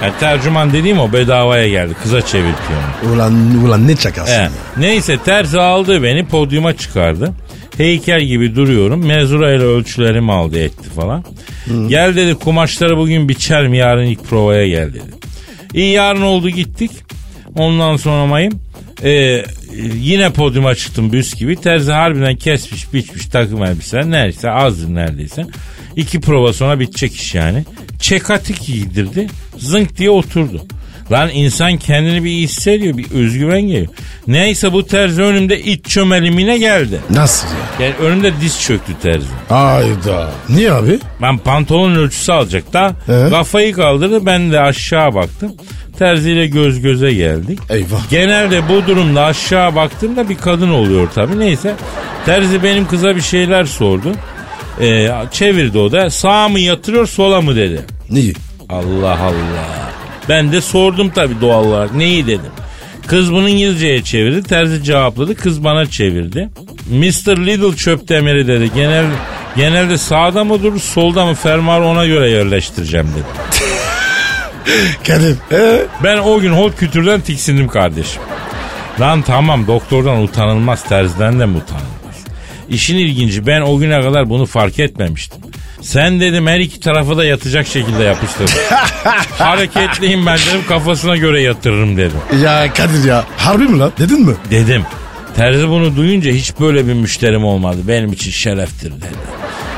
Yani 0.02 0.12
tercüman 0.20 0.72
dediğim 0.72 1.00
o 1.00 1.12
bedavaya 1.12 1.68
geldi. 1.68 1.94
Kıza 2.02 2.20
çevirtiyor 2.20 2.80
onu. 3.04 3.12
Ulan, 3.14 3.64
ulan 3.64 3.88
ne 3.88 3.96
çakarsın 3.96 4.32
He. 4.32 4.40
ya. 4.40 4.50
Neyse 4.76 5.18
terzi 5.24 5.60
aldı 5.60 6.02
beni 6.02 6.26
podyuma 6.26 6.76
çıkardı. 6.76 7.32
Heykel 7.76 8.20
gibi 8.20 8.56
duruyorum. 8.56 9.06
Mezura 9.06 9.54
ile 9.54 9.62
ölçülerimi 9.62 10.32
aldı 10.32 10.58
etti 10.58 10.90
falan. 10.90 11.24
Gel 11.88 12.16
dedi 12.16 12.34
kumaşları 12.34 12.96
bugün 12.96 13.28
biçerim 13.28 13.74
yarın 13.74 14.06
ilk 14.06 14.24
provaya 14.24 14.68
gel 14.68 14.88
dedi. 14.88 15.02
İyi 15.74 15.92
yarın 15.92 16.22
oldu 16.22 16.50
gittik. 16.50 16.90
Ondan 17.56 17.96
sonra 17.96 18.26
mayım. 18.26 18.60
Ee, 19.02 19.44
yine 19.94 20.30
podyuma 20.30 20.74
çıktım 20.74 21.12
büs 21.12 21.34
gibi. 21.34 21.56
Terzi 21.56 21.92
harbiden 21.92 22.36
kesmiş 22.36 22.92
biçmiş 22.94 23.26
takım 23.26 23.64
elbiseler. 23.64 24.10
Neredeyse 24.10 24.50
azdır 24.50 24.94
neredeyse. 24.94 25.46
İki 25.96 26.20
prova 26.20 26.52
sonra 26.52 26.80
bitecek 26.80 27.14
iş 27.14 27.34
yani. 27.34 27.64
Çekatik 28.00 28.66
giydirdi. 28.66 29.26
Zınk 29.58 29.98
diye 29.98 30.10
oturdu. 30.10 30.66
Lan 31.12 31.30
insan 31.32 31.76
kendini 31.76 32.24
bir 32.24 32.30
iyi 32.30 32.44
hissediyor. 32.44 32.96
Bir 32.96 33.10
özgüven 33.10 33.60
geliyor. 33.60 33.92
Neyse 34.26 34.72
bu 34.72 34.86
terzi 34.86 35.22
önümde 35.22 35.60
iç 35.60 35.86
çömelimine 35.86 36.58
geldi. 36.58 37.00
Nasıl 37.10 37.48
ya? 37.48 37.86
Yani 37.86 37.94
önümde 38.02 38.32
diz 38.40 38.60
çöktü 38.62 38.92
terzi. 39.02 39.26
Ayda. 39.50 40.30
Niye 40.48 40.72
abi? 40.72 40.98
Ben 41.22 41.38
pantolon 41.38 41.94
ölçüsü 41.94 42.32
alacak 42.32 42.72
da 42.72 42.92
He? 43.06 43.30
kafayı 43.30 43.72
kaldırdı 43.72 44.26
ben 44.26 44.52
de 44.52 44.60
aşağı 44.60 45.14
baktım. 45.14 45.52
Terziyle 45.98 46.46
göz 46.46 46.80
göze 46.80 47.12
geldik. 47.14 47.58
Eyvah. 47.70 48.10
Genelde 48.10 48.68
bu 48.68 48.86
durumda 48.86 49.24
aşağı 49.24 49.74
baktığımda 49.74 50.28
bir 50.28 50.36
kadın 50.36 50.70
oluyor 50.70 51.08
tabii. 51.14 51.38
Neyse 51.38 51.74
terzi 52.26 52.62
benim 52.62 52.86
kıza 52.86 53.16
bir 53.16 53.20
şeyler 53.20 53.64
sordu. 53.64 54.12
Ee, 54.80 55.08
çevirdi 55.32 55.78
o 55.78 55.92
da 55.92 56.10
sağa 56.10 56.48
mı 56.48 56.60
yatırıyor 56.60 57.06
sola 57.06 57.40
mı 57.40 57.56
dedi. 57.56 57.80
Niye? 58.10 58.32
Allah 58.68 59.18
Allah. 59.20 59.83
Ben 60.28 60.52
de 60.52 60.60
sordum 60.60 61.10
tabii 61.14 61.40
doğal 61.40 61.64
olarak 61.64 61.94
neyi 61.94 62.26
dedim. 62.26 62.52
Kız 63.06 63.32
bunu 63.32 63.48
İngilizceye 63.48 64.02
çevirdi. 64.02 64.42
Terzi 64.42 64.84
cevapladı. 64.84 65.34
Kız 65.34 65.64
bana 65.64 65.86
çevirdi. 65.86 66.48
Mr. 66.90 67.46
Little 67.46 67.76
çöp 67.76 68.08
demiri 68.08 68.46
dedi. 68.46 68.70
Genel, 68.74 69.04
genelde 69.56 69.98
sağda 69.98 70.44
mı 70.44 70.62
durur 70.62 70.80
solda 70.80 71.26
mı 71.26 71.34
fermuarı 71.34 71.84
ona 71.84 72.06
göre 72.06 72.30
yerleştireceğim 72.30 73.06
dedi. 73.06 73.24
Kadir. 75.06 75.36
Ee? 75.52 75.82
Ben 76.04 76.18
o 76.18 76.40
gün 76.40 76.52
hot 76.52 76.76
kültürden 76.76 77.20
tiksindim 77.20 77.68
kardeşim. 77.68 78.22
Lan 79.00 79.22
tamam 79.22 79.66
doktordan 79.66 80.22
utanılmaz 80.22 80.84
terziden 80.84 81.40
de 81.40 81.46
mi 81.46 81.56
utanılmaz? 81.56 82.24
İşin 82.68 82.96
ilginci 82.98 83.46
ben 83.46 83.60
o 83.60 83.78
güne 83.78 84.00
kadar 84.00 84.30
bunu 84.30 84.46
fark 84.46 84.78
etmemiştim. 84.78 85.43
Sen 85.84 86.20
dedim 86.20 86.46
her 86.46 86.60
iki 86.60 86.80
tarafa 86.80 87.16
da 87.16 87.24
yatacak 87.24 87.66
şekilde 87.66 88.02
yapıştır. 88.02 88.50
Hareketliyim 89.38 90.26
ben 90.26 90.38
dedim 90.38 90.60
kafasına 90.68 91.16
göre 91.16 91.42
yatırırım 91.42 91.96
dedim. 91.96 92.16
Ya 92.44 92.72
Kadir 92.72 93.04
ya. 93.04 93.24
Harbi 93.36 93.64
mi 93.64 93.78
lan? 93.78 93.92
Dedin 93.98 94.20
mi? 94.20 94.34
Dedim. 94.50 94.82
Terzi 95.36 95.68
bunu 95.68 95.96
duyunca 95.96 96.30
hiç 96.32 96.60
böyle 96.60 96.86
bir 96.86 96.92
müşterim 96.94 97.44
olmadı. 97.44 97.76
Benim 97.88 98.12
için 98.12 98.30
şereftir 98.30 98.92
dedi. 98.92 99.06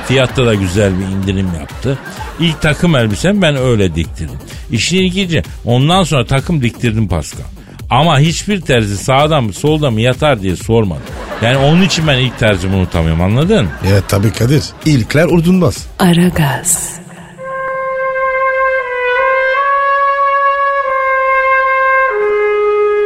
Fiyatta 0.09 0.47
da 0.47 0.55
güzel 0.55 0.92
bir 0.99 1.05
indirim 1.05 1.51
yaptı. 1.61 1.99
İlk 2.40 2.62
takım 2.62 2.97
elbisem 2.97 3.42
ben 3.42 3.57
öyle 3.57 3.95
diktirdim. 3.95 4.37
İşin 4.71 4.97
ilginci 4.97 5.42
ondan 5.64 6.03
sonra 6.03 6.27
takım 6.27 6.62
diktirdim 6.62 7.09
Pascal. 7.09 7.45
Ama 7.90 8.18
hiçbir 8.18 8.61
terzi 8.61 8.96
sağdan 8.96 9.44
mı 9.44 9.53
soldan 9.53 9.92
mı 9.92 10.01
yatar 10.01 10.42
diye 10.42 10.57
sormadı. 10.57 11.01
Yani 11.42 11.57
onun 11.57 11.83
için 11.83 12.07
ben 12.07 12.18
ilk 12.18 12.38
terzimi 12.38 12.77
unutamıyorum 12.77 13.20
anladın? 13.22 13.68
Ya 13.92 14.01
tabii 14.09 14.33
Kadir. 14.33 14.64
İlkler 14.87 15.25
unutulmaz. 15.25 15.87
Aragaz, 15.99 17.01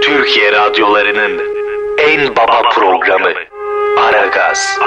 Türkiye 0.02 0.52
radyolarının 0.52 1.40
en 2.08 2.36
baba 2.36 2.62
programı 2.74 3.28
Aragaz. 3.98 4.78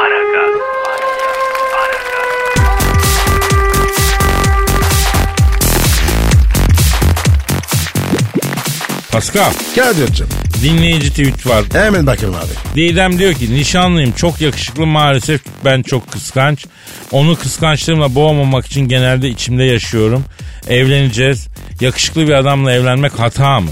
Pascal 9.14 9.52
Kadir'cim. 9.76 10.28
dinleyici 10.64 11.10
tweet 11.10 11.48
var. 11.48 11.66
Hemen 11.74 12.08
bakayım 12.08 12.36
abi. 12.36 12.76
Didem 12.76 13.20
diyor 13.20 13.34
ki 13.34 13.54
nişanlıyım 13.54 14.12
çok 14.12 14.42
yakışıklı 14.42 14.86
maalesef 14.86 15.42
ben 15.66 15.82
çok 15.84 16.12
kıskanç. 16.12 16.66
Onu 17.12 17.36
kıskançlığımla 17.36 18.16
boğmamak 18.16 18.66
için 18.66 18.88
genelde 18.88 19.30
içimde 19.30 19.64
yaşıyorum. 19.64 20.24
Evleneceğiz. 20.70 21.48
Yakışıklı 21.82 22.28
bir 22.28 22.32
adamla 22.32 22.72
evlenmek 22.72 23.20
hata 23.20 23.60
mı? 23.60 23.70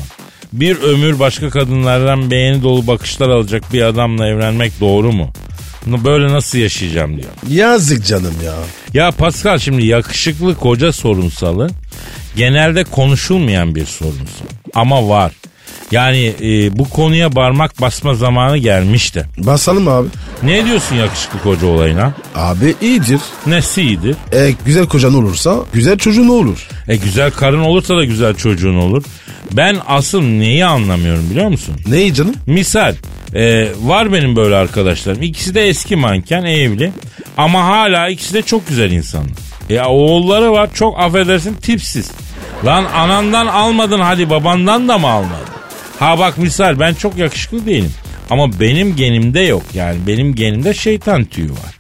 Bir 0.54 0.78
ömür 0.82 1.20
başka 1.20 1.50
kadınlardan 1.50 2.32
beğeni 2.32 2.64
dolu 2.64 2.88
bakışlar 2.88 3.30
alacak 3.30 3.74
bir 3.74 3.82
adamla 3.82 4.28
evlenmek 4.28 4.80
doğru 4.80 5.12
mu? 5.12 5.34
Böyle 5.86 6.34
nasıl 6.34 6.58
yaşayacağım 6.58 7.18
diyor. 7.18 7.30
Yazık 7.50 8.06
canım 8.06 8.34
ya. 8.46 8.54
Ya 8.94 9.12
Pascal 9.12 9.58
şimdi 9.60 9.86
yakışıklı 9.86 10.56
koca 10.56 10.92
sorunsalı 10.92 11.70
genelde 12.36 12.84
konuşulmayan 12.84 13.76
bir 13.76 13.86
sorunsal. 13.86 14.46
Ama 14.74 15.10
var. 15.10 15.32
Yani 15.92 16.34
e, 16.42 16.78
bu 16.80 16.90
konuya 16.90 17.30
parmak 17.30 17.82
basma 17.82 18.14
zamanı 18.14 18.58
gelmişti. 18.58 19.26
Basalım 19.38 19.88
abi. 19.88 20.08
Ne 20.44 20.66
diyorsun 20.66 20.96
yakışıklı 20.96 21.40
koca 21.40 21.68
olayına? 21.68 22.14
Abi 22.36 22.76
iyidir. 22.82 23.20
Nesi 23.48 23.82
iyidir? 23.82 24.16
E, 24.34 24.54
güzel 24.66 24.86
kocan 24.88 25.14
olursa 25.14 25.60
güzel 25.74 25.98
çocuğun 25.98 26.28
olur. 26.28 26.68
E 26.88 26.96
güzel 26.96 27.32
karın 27.32 27.60
olursa 27.60 27.98
da 27.98 28.06
güzel 28.06 28.36
çocuğun 28.36 28.76
olur. 28.76 29.04
Ben 29.52 29.78
asıl 29.88 30.22
neyi 30.22 30.66
anlamıyorum 30.66 31.30
biliyor 31.30 31.48
musun? 31.50 31.76
Ne 31.88 32.02
iyi 32.02 32.14
canım? 32.14 32.36
Misal 32.48 32.96
e, 33.36 33.68
var 33.84 34.14
benim 34.14 34.36
böyle 34.36 34.56
arkadaşlarım. 34.56 35.22
İkisi 35.22 35.56
de 35.56 35.68
eski 35.68 35.96
manken 35.96 36.44
evli. 36.44 36.92
Ama 37.38 37.66
hala 37.66 38.10
ikisi 38.10 38.34
de 38.34 38.42
çok 38.42 38.68
güzel 38.68 38.92
insanlar. 38.92 39.51
Ya 39.70 39.88
oğulları 39.90 40.52
var 40.52 40.70
çok 40.74 41.00
affedersin 41.00 41.54
tipsiz. 41.54 42.12
Lan 42.66 42.86
anandan 42.96 43.48
almadın 43.48 44.00
hadi 44.00 44.30
babandan 44.30 44.88
da 44.88 44.98
mı 44.98 45.08
almadın? 45.08 45.52
Ha 46.00 46.20
bak 46.20 46.38
misal 46.38 46.80
ben 46.80 46.94
çok 46.94 47.18
yakışıklı 47.18 47.66
değilim. 47.66 47.94
Ama 48.30 48.60
benim 48.60 48.96
genimde 48.96 49.40
yok 49.40 49.64
yani 49.74 49.98
benim 50.08 50.36
genimde 50.36 50.74
şeytan 50.74 51.26
tüyü 51.26 51.52
var. 51.52 51.78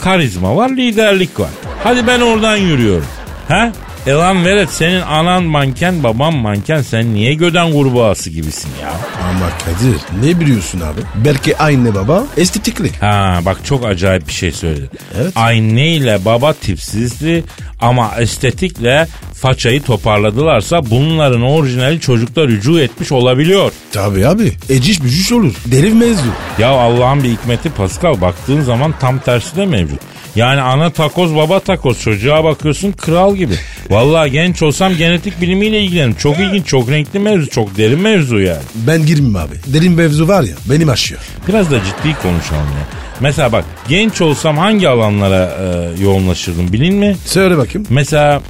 Karizma 0.00 0.56
var 0.56 0.70
liderlik 0.70 1.40
var. 1.40 1.50
Hadi 1.84 2.06
ben 2.06 2.20
oradan 2.20 2.56
yürüyorum. 2.56 3.06
Ha? 3.48 3.72
Elan 4.06 4.44
Veret 4.44 4.70
senin 4.70 5.00
anan 5.00 5.44
manken 5.44 6.02
baban 6.02 6.34
manken 6.34 6.82
sen 6.82 7.14
niye 7.14 7.34
göden 7.34 7.72
kurbağası 7.72 8.30
gibisin 8.30 8.70
ya? 8.82 8.92
Ama 9.28 9.46
Kadir 9.64 10.26
ne 10.26 10.40
biliyorsun 10.40 10.80
abi? 10.80 11.00
Belki 11.24 11.58
anne 11.58 11.94
baba 11.94 12.24
estetikli. 12.36 12.90
Ha 13.00 13.40
bak 13.44 13.58
çok 13.64 13.86
acayip 13.86 14.28
bir 14.28 14.32
şey 14.32 14.52
söyledi. 14.52 14.90
Evet. 15.20 15.36
Anne 15.36 15.88
ile 15.88 16.24
baba 16.24 16.52
tipsizdi 16.52 17.44
ama 17.80 18.10
estetikle 18.18 19.06
façayı 19.34 19.82
toparladılarsa 19.82 20.90
bunların 20.90 21.42
orijinali 21.42 22.00
çocuklar 22.00 22.48
rücu 22.48 22.80
etmiş 22.80 23.12
olabiliyor. 23.12 23.72
Tabii 23.92 24.26
abi. 24.26 24.52
Eciş 24.70 25.02
bücüş 25.02 25.32
olur. 25.32 25.54
Deriv 25.66 25.94
mevzu. 25.94 26.28
Ya 26.58 26.68
Allah'ın 26.68 27.22
bir 27.22 27.28
hikmeti 27.30 27.70
Pascal 27.70 28.20
baktığın 28.20 28.60
zaman 28.62 28.94
tam 29.00 29.18
tersi 29.18 29.56
de 29.56 29.66
mevcut. 29.66 30.00
Yani 30.36 30.60
ana 30.60 30.90
takoz 30.90 31.34
baba 31.36 31.60
takoz 31.60 32.00
çocuğa 32.00 32.44
bakıyorsun 32.44 32.92
kral 32.92 33.36
gibi. 33.36 33.54
Vallahi 33.90 34.30
genç 34.30 34.62
olsam 34.62 34.96
genetik 34.96 35.40
bilimiyle 35.40 35.80
ilgilenirim. 35.80 36.14
Çok 36.14 36.38
ilginç 36.38 36.66
çok 36.66 36.90
renkli 36.90 37.18
mevzu 37.18 37.50
çok 37.50 37.76
derin 37.76 38.00
mevzu 38.00 38.38
yani. 38.40 38.62
Ben 38.74 39.06
girmeyeyim 39.06 39.36
abi. 39.36 39.54
Derin 39.66 39.92
mevzu 39.92 40.28
var 40.28 40.42
ya 40.42 40.54
benim 40.70 40.88
aşıyor. 40.88 41.20
Biraz 41.48 41.70
da 41.70 41.78
ciddi 41.78 42.14
konuşalım 42.22 42.62
ya. 42.78 42.86
Mesela 43.20 43.52
bak 43.52 43.64
genç 43.88 44.20
olsam 44.20 44.58
hangi 44.58 44.88
alanlara 44.88 45.58
e, 45.60 46.02
yoğunlaşırdım 46.02 46.72
bilin 46.72 46.94
mi? 46.94 47.16
Söyle 47.26 47.58
bakayım. 47.58 47.86
Mesela 47.90 48.42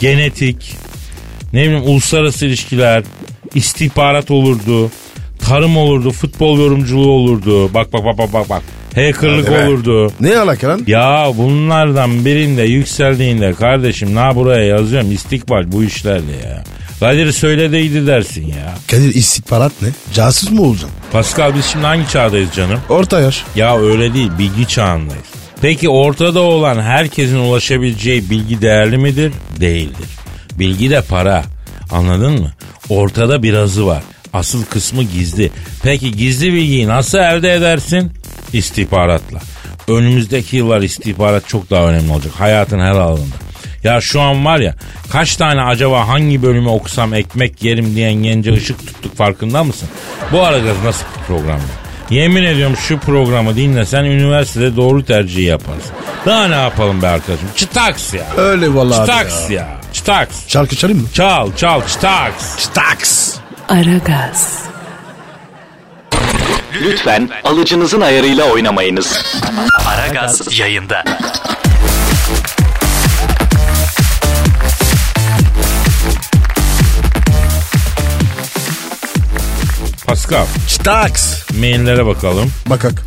genetik, 0.00 0.76
ne 1.52 1.62
bileyim 1.62 1.82
uluslararası 1.84 2.46
ilişkiler, 2.46 3.02
istihbarat 3.54 4.30
olurdu, 4.30 4.90
tarım 5.38 5.76
olurdu, 5.76 6.10
futbol 6.10 6.58
yorumculuğu 6.58 7.10
olurdu. 7.10 7.74
Bak 7.74 7.92
bak 7.92 8.04
bak 8.04 8.18
bak 8.18 8.32
bak 8.32 8.48
bak. 8.50 8.62
Hackerlık 8.94 9.48
Hadi 9.48 9.54
be. 9.56 9.66
olurdu. 9.68 10.12
Ne 10.20 10.38
alaka 10.38 10.68
lan? 10.68 10.82
Ya 10.86 11.32
bunlardan 11.36 12.24
birinde 12.24 12.62
yükseldiğinde 12.62 13.52
kardeşim 13.52 14.14
na 14.14 14.36
buraya 14.36 14.64
yazıyorum 14.64 15.12
istikbal 15.12 15.72
bu 15.72 15.84
işlerle 15.84 16.32
ya. 16.48 16.64
Kadir 17.00 17.32
söylediydi 17.32 18.06
dersin 18.06 18.46
ya. 18.46 18.74
Kadir 18.90 19.14
istihbarat 19.14 19.72
ne? 19.82 19.88
Casus 20.14 20.50
mu 20.50 20.62
olacaksın? 20.62 20.90
Pascal 21.12 21.54
biz 21.54 21.64
şimdi 21.64 21.86
hangi 21.86 22.08
çağdayız 22.08 22.48
canım? 22.56 22.80
Orta 22.88 23.20
yaş. 23.20 23.42
Ya 23.56 23.78
öyle 23.80 24.14
değil 24.14 24.30
bilgi 24.38 24.68
çağındayız. 24.68 25.24
Peki 25.62 25.88
ortada 25.88 26.40
olan 26.40 26.80
herkesin 26.82 27.36
ulaşabileceği 27.38 28.30
bilgi 28.30 28.62
değerli 28.62 28.98
midir? 28.98 29.32
Değildir. 29.60 30.06
Bilgi 30.58 30.90
de 30.90 31.02
para. 31.02 31.44
Anladın 31.90 32.32
mı? 32.40 32.50
Ortada 32.88 33.42
birazı 33.42 33.86
var. 33.86 34.02
Asıl 34.32 34.64
kısmı 34.64 35.02
gizli. 35.02 35.50
Peki 35.82 36.12
gizli 36.12 36.52
bilgiyi 36.52 36.88
nasıl 36.88 37.18
elde 37.18 37.54
edersin? 37.54 38.12
İstihbaratla. 38.52 39.38
Önümüzdeki 39.88 40.56
yıllar 40.56 40.80
istihbarat 40.82 41.48
çok 41.48 41.70
daha 41.70 41.84
önemli 41.84 42.12
olacak. 42.12 42.32
Hayatın 42.38 42.78
her 42.80 42.90
alanında. 42.90 43.36
Ya 43.84 44.00
şu 44.00 44.20
an 44.20 44.44
var 44.44 44.58
ya 44.58 44.74
kaç 45.12 45.36
tane 45.36 45.62
acaba 45.62 46.08
hangi 46.08 46.42
bölümü 46.42 46.68
okusam 46.68 47.14
ekmek 47.14 47.62
yerim 47.64 47.94
diyen 47.94 48.14
gence 48.14 48.52
ışık 48.52 48.86
tuttuk 48.86 49.16
farkında 49.16 49.64
mısın? 49.64 49.88
Bu 50.32 50.40
arada 50.42 50.84
nasıl 50.84 51.04
bir 51.18 51.26
program 51.26 51.58
ya? 51.58 51.90
Yemin 52.10 52.44
ediyorum 52.44 52.76
şu 52.88 52.98
programı 52.98 53.56
dinlesen 53.56 54.04
üniversitede 54.04 54.76
doğru 54.76 55.04
tercihi 55.04 55.42
yaparsın. 55.44 55.92
Daha 56.26 56.48
ne 56.48 56.54
yapalım 56.54 57.02
be 57.02 57.08
arkadaşım? 57.08 57.48
Çıtaks 57.56 58.14
ya. 58.14 58.26
Öyle 58.36 58.74
vallahi 58.74 59.00
Çıtaks 59.00 59.50
ya. 59.50 59.68
Çıtaks. 59.92 60.48
Şarkı 60.48 60.76
çalayım 60.76 61.02
mı? 61.02 61.08
Çal 61.14 61.56
çal 61.56 61.86
çıtaks. 61.86 62.44
Staks. 62.58 63.34
Aragaz, 63.68 64.58
Lütfen 66.74 67.28
alıcınızın 67.44 68.00
ayarıyla 68.00 68.44
oynamayınız. 68.44 69.24
Aragaz 69.86 70.58
yayında. 70.58 71.04
Pascal 80.06 80.46
Staks. 80.66 81.50
maillere 81.50 82.06
bakalım. 82.06 82.52
Bakak. 82.66 83.02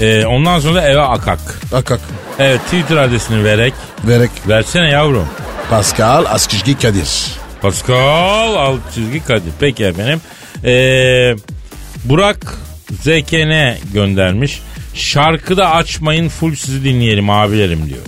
Ee, 0.00 0.26
ondan 0.26 0.60
sonra 0.60 0.74
da 0.74 0.88
eve 0.88 1.00
akak. 1.00 1.38
Akak. 1.74 2.00
Evet 2.38 2.60
Twitter 2.64 2.96
adresini 2.96 3.44
verek. 3.44 3.74
Verek. 4.04 4.30
Versene 4.48 4.90
yavrum. 4.90 5.28
Pascal 5.70 6.24
Askışgi 6.28 6.78
Kadir. 6.78 7.26
Pascal 7.62 8.54
alt 8.54 8.80
çizgi 8.94 9.24
Kadir. 9.24 9.52
Peki 9.60 9.84
efendim. 9.84 10.20
Ee, 10.64 11.34
Burak 12.04 12.54
ZKN 13.02 13.76
göndermiş. 13.94 14.60
Şarkıda 14.94 15.70
açmayın 15.70 16.28
full 16.28 16.54
sizi 16.54 16.84
dinleyelim 16.84 17.30
abilerim 17.30 17.86
diyor. 17.86 18.00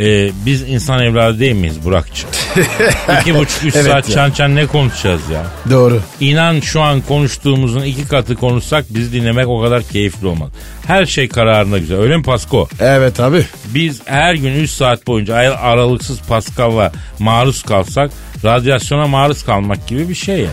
Ee, 0.00 0.30
biz 0.46 0.62
insan 0.62 1.02
evladı 1.02 1.40
değil 1.40 1.54
miyiz 1.54 1.84
Burak'cığım? 1.84 2.30
İki 3.20 3.34
buçuk 3.34 3.64
üç 3.64 3.76
Evet 3.76 3.86
saat 3.92 4.08
ya. 4.08 4.14
çan 4.14 4.30
çan 4.30 4.54
ne 4.56 4.66
konuşacağız 4.66 5.20
ya? 5.32 5.42
Doğru. 5.70 6.00
İnan 6.20 6.60
şu 6.60 6.80
an 6.80 7.00
konuştuğumuzun 7.00 7.80
iki 7.82 8.08
katı 8.08 8.34
konuşsak 8.34 8.84
bizi 8.94 9.12
dinlemek 9.12 9.48
o 9.48 9.62
kadar 9.62 9.82
keyifli 9.82 10.26
olmaz. 10.26 10.50
Her 10.86 11.06
şey 11.06 11.28
kararında 11.28 11.78
güzel. 11.78 11.98
Öyle 11.98 12.16
mi 12.16 12.22
Pasko? 12.22 12.68
Evet 12.80 13.20
abi. 13.20 13.44
Biz 13.66 14.00
her 14.04 14.34
gün 14.34 14.54
3 14.54 14.70
saat 14.70 15.06
boyunca 15.06 15.36
aralıksız 15.56 16.20
Pascal'la 16.20 16.92
maruz 17.18 17.62
kalsak 17.62 18.10
radyasyona 18.44 19.06
maruz 19.06 19.42
kalmak 19.44 19.86
gibi 19.86 20.08
bir 20.08 20.14
şey 20.14 20.36
yani. 20.36 20.48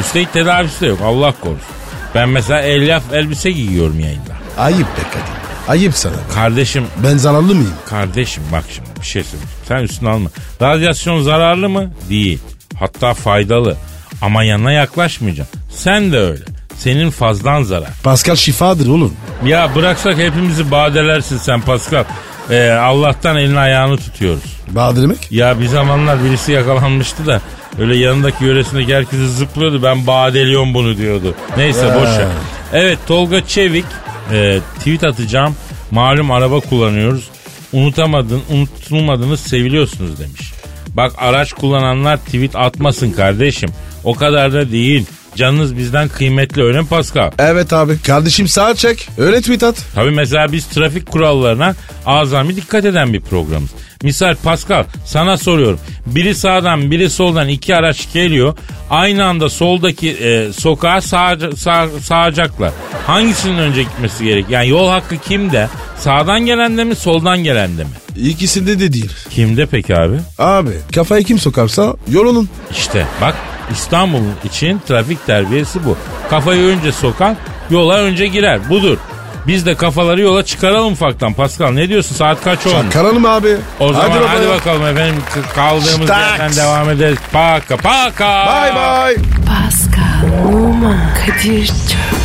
Üstelik 0.00 0.32
tedavisi 0.32 0.80
de 0.80 0.86
yok 0.86 0.98
Allah 1.04 1.32
korusun. 1.40 1.81
Ben 2.14 2.28
mesela 2.28 2.60
elyaf 2.60 3.02
elbise 3.12 3.50
giyiyorum 3.50 4.00
yayında. 4.00 4.32
Ayıp 4.58 4.86
be 4.86 5.02
Kadir. 5.12 5.42
Ayıp 5.68 5.94
sana. 5.94 6.14
Kardeşim 6.34 6.84
Ben 7.04 7.16
zararlı 7.16 7.54
mıyım? 7.54 7.74
Kardeşim 7.88 8.42
bak 8.52 8.64
şimdi 8.74 8.88
bir 9.00 9.06
şey 9.06 9.22
söyleyeyim. 9.24 9.48
Sen 9.68 9.82
üstüne 9.82 10.08
alma. 10.08 10.30
Radyasyon 10.62 11.22
zararlı 11.22 11.68
mı? 11.68 11.90
Değil. 12.08 12.38
Hatta 12.78 13.14
faydalı. 13.14 13.76
Ama 14.22 14.44
yanına 14.44 14.72
yaklaşmayacaksın. 14.72 15.60
Sen 15.70 16.12
de 16.12 16.18
öyle. 16.18 16.44
Senin 16.76 17.10
fazlan 17.10 17.62
zarar. 17.62 17.90
Pascal 18.02 18.36
şifadır 18.36 18.88
oğlum. 18.88 19.14
Ya 19.44 19.74
bıraksak 19.74 20.18
hepimizi 20.18 20.70
badelersin 20.70 21.38
sen 21.38 21.60
Pascal. 21.60 22.04
Ee, 22.50 22.70
Allah'tan 22.70 23.36
elini 23.36 23.58
ayağını 23.58 23.96
tutuyoruz. 23.96 24.56
Bağ 24.68 24.96
demek? 24.96 25.32
Ya 25.32 25.60
bir 25.60 25.66
zamanlar 25.66 26.24
birisi 26.24 26.52
yakalanmıştı 26.52 27.26
da 27.26 27.40
öyle 27.78 27.96
yanındaki 27.96 28.44
yöresindeki 28.44 28.94
herkesi 28.94 29.28
zıplıyordu. 29.28 29.82
Ben 29.82 30.06
badeliyorum 30.06 30.74
bunu 30.74 30.96
diyordu. 30.96 31.34
Neyse 31.56 31.86
boş 31.86 32.08
ver. 32.08 32.28
Evet 32.72 32.98
Tolga 33.08 33.46
Çevik 33.46 33.84
e, 34.32 34.58
tweet 34.78 35.04
atacağım. 35.04 35.56
Malum 35.90 36.30
araba 36.30 36.60
kullanıyoruz. 36.60 37.28
Unutamadın, 37.72 38.42
unutulmadınız 38.50 39.40
seviliyorsunuz 39.40 40.20
demiş. 40.20 40.52
Bak 40.88 41.12
araç 41.18 41.52
kullananlar 41.52 42.16
tweet 42.16 42.56
atmasın 42.56 43.12
kardeşim. 43.12 43.70
O 44.04 44.14
kadar 44.14 44.52
da 44.52 44.72
değil. 44.72 45.06
Canınız 45.36 45.76
bizden 45.76 46.08
kıymetli 46.08 46.62
öyle 46.62 46.80
mi 46.80 46.86
Pascal? 46.88 47.30
Evet 47.38 47.72
abi. 47.72 47.98
Kardeşim 48.02 48.48
sağa 48.48 48.74
çek. 48.74 49.08
Öyle 49.18 49.40
tweet 49.40 49.62
at. 49.62 49.84
Tabii 49.94 50.10
mesela 50.10 50.52
biz 50.52 50.66
trafik 50.66 51.06
kurallarına 51.10 51.74
azami 52.06 52.56
dikkat 52.56 52.84
eden 52.84 53.12
bir 53.12 53.20
programız. 53.20 53.70
Misal 54.02 54.34
Pascal 54.44 54.84
sana 55.06 55.36
soruyorum. 55.36 55.80
Biri 56.06 56.34
sağdan 56.34 56.90
biri 56.90 57.10
soldan 57.10 57.48
iki 57.48 57.76
araç 57.76 58.12
geliyor. 58.12 58.54
Aynı 58.90 59.24
anda 59.24 59.50
soldaki 59.50 60.10
e, 60.10 60.52
sokağa 60.52 61.00
sağ, 61.00 61.36
sağ, 61.56 61.88
sağacaklar. 62.02 62.72
Hangisinin 63.06 63.58
önce 63.58 63.82
gitmesi 63.82 64.24
gerek? 64.24 64.46
Yani 64.50 64.68
yol 64.68 64.88
hakkı 64.88 65.16
kimde? 65.18 65.68
Sağdan 65.98 66.46
gelende 66.46 66.84
mi 66.84 66.94
soldan 66.96 67.44
gelende 67.44 67.84
mi? 67.84 67.90
İkisinde 68.16 68.80
de 68.80 68.92
değil. 68.92 69.12
Kimde 69.30 69.66
peki 69.66 69.96
abi? 69.96 70.16
Abi 70.38 70.70
kafayı 70.94 71.24
kim 71.24 71.38
sokarsa 71.38 71.94
yolunun. 72.10 72.48
İşte 72.70 73.06
bak 73.20 73.34
İstanbul'un 73.72 74.34
için 74.44 74.80
trafik 74.88 75.26
terbiyesi 75.26 75.84
bu. 75.84 75.96
Kafayı 76.30 76.62
önce 76.62 76.92
sokan 76.92 77.36
yola 77.70 77.94
önce 77.98 78.26
girer. 78.26 78.60
Budur. 78.68 78.98
Biz 79.46 79.66
de 79.66 79.74
kafaları 79.74 80.20
yola 80.20 80.44
çıkaralım 80.44 80.92
ufaktan. 80.92 81.32
Pascal 81.34 81.70
ne 81.70 81.88
diyorsun? 81.88 82.14
Saat 82.16 82.44
kaç 82.44 82.66
oldu? 82.66 82.74
Karalım 82.92 83.26
abi. 83.26 83.56
O 83.80 83.92
zaman 83.92 84.10
hadi, 84.28 84.46
baba. 84.46 84.54
bakalım 84.54 84.86
efendim 84.86 85.22
kaldığımız 85.54 86.06
Staks. 86.08 86.30
yerden 86.38 86.56
devam 86.56 86.90
ederiz. 86.90 87.18
Paka 87.32 87.76
paka. 87.76 88.46
Bye 88.46 88.74
bye. 88.74 89.24
Pascal, 89.46 90.52
Oman, 90.54 90.98
Kadir 91.26 91.66
çok 91.66 92.21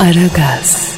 Aragaz. 0.00 0.89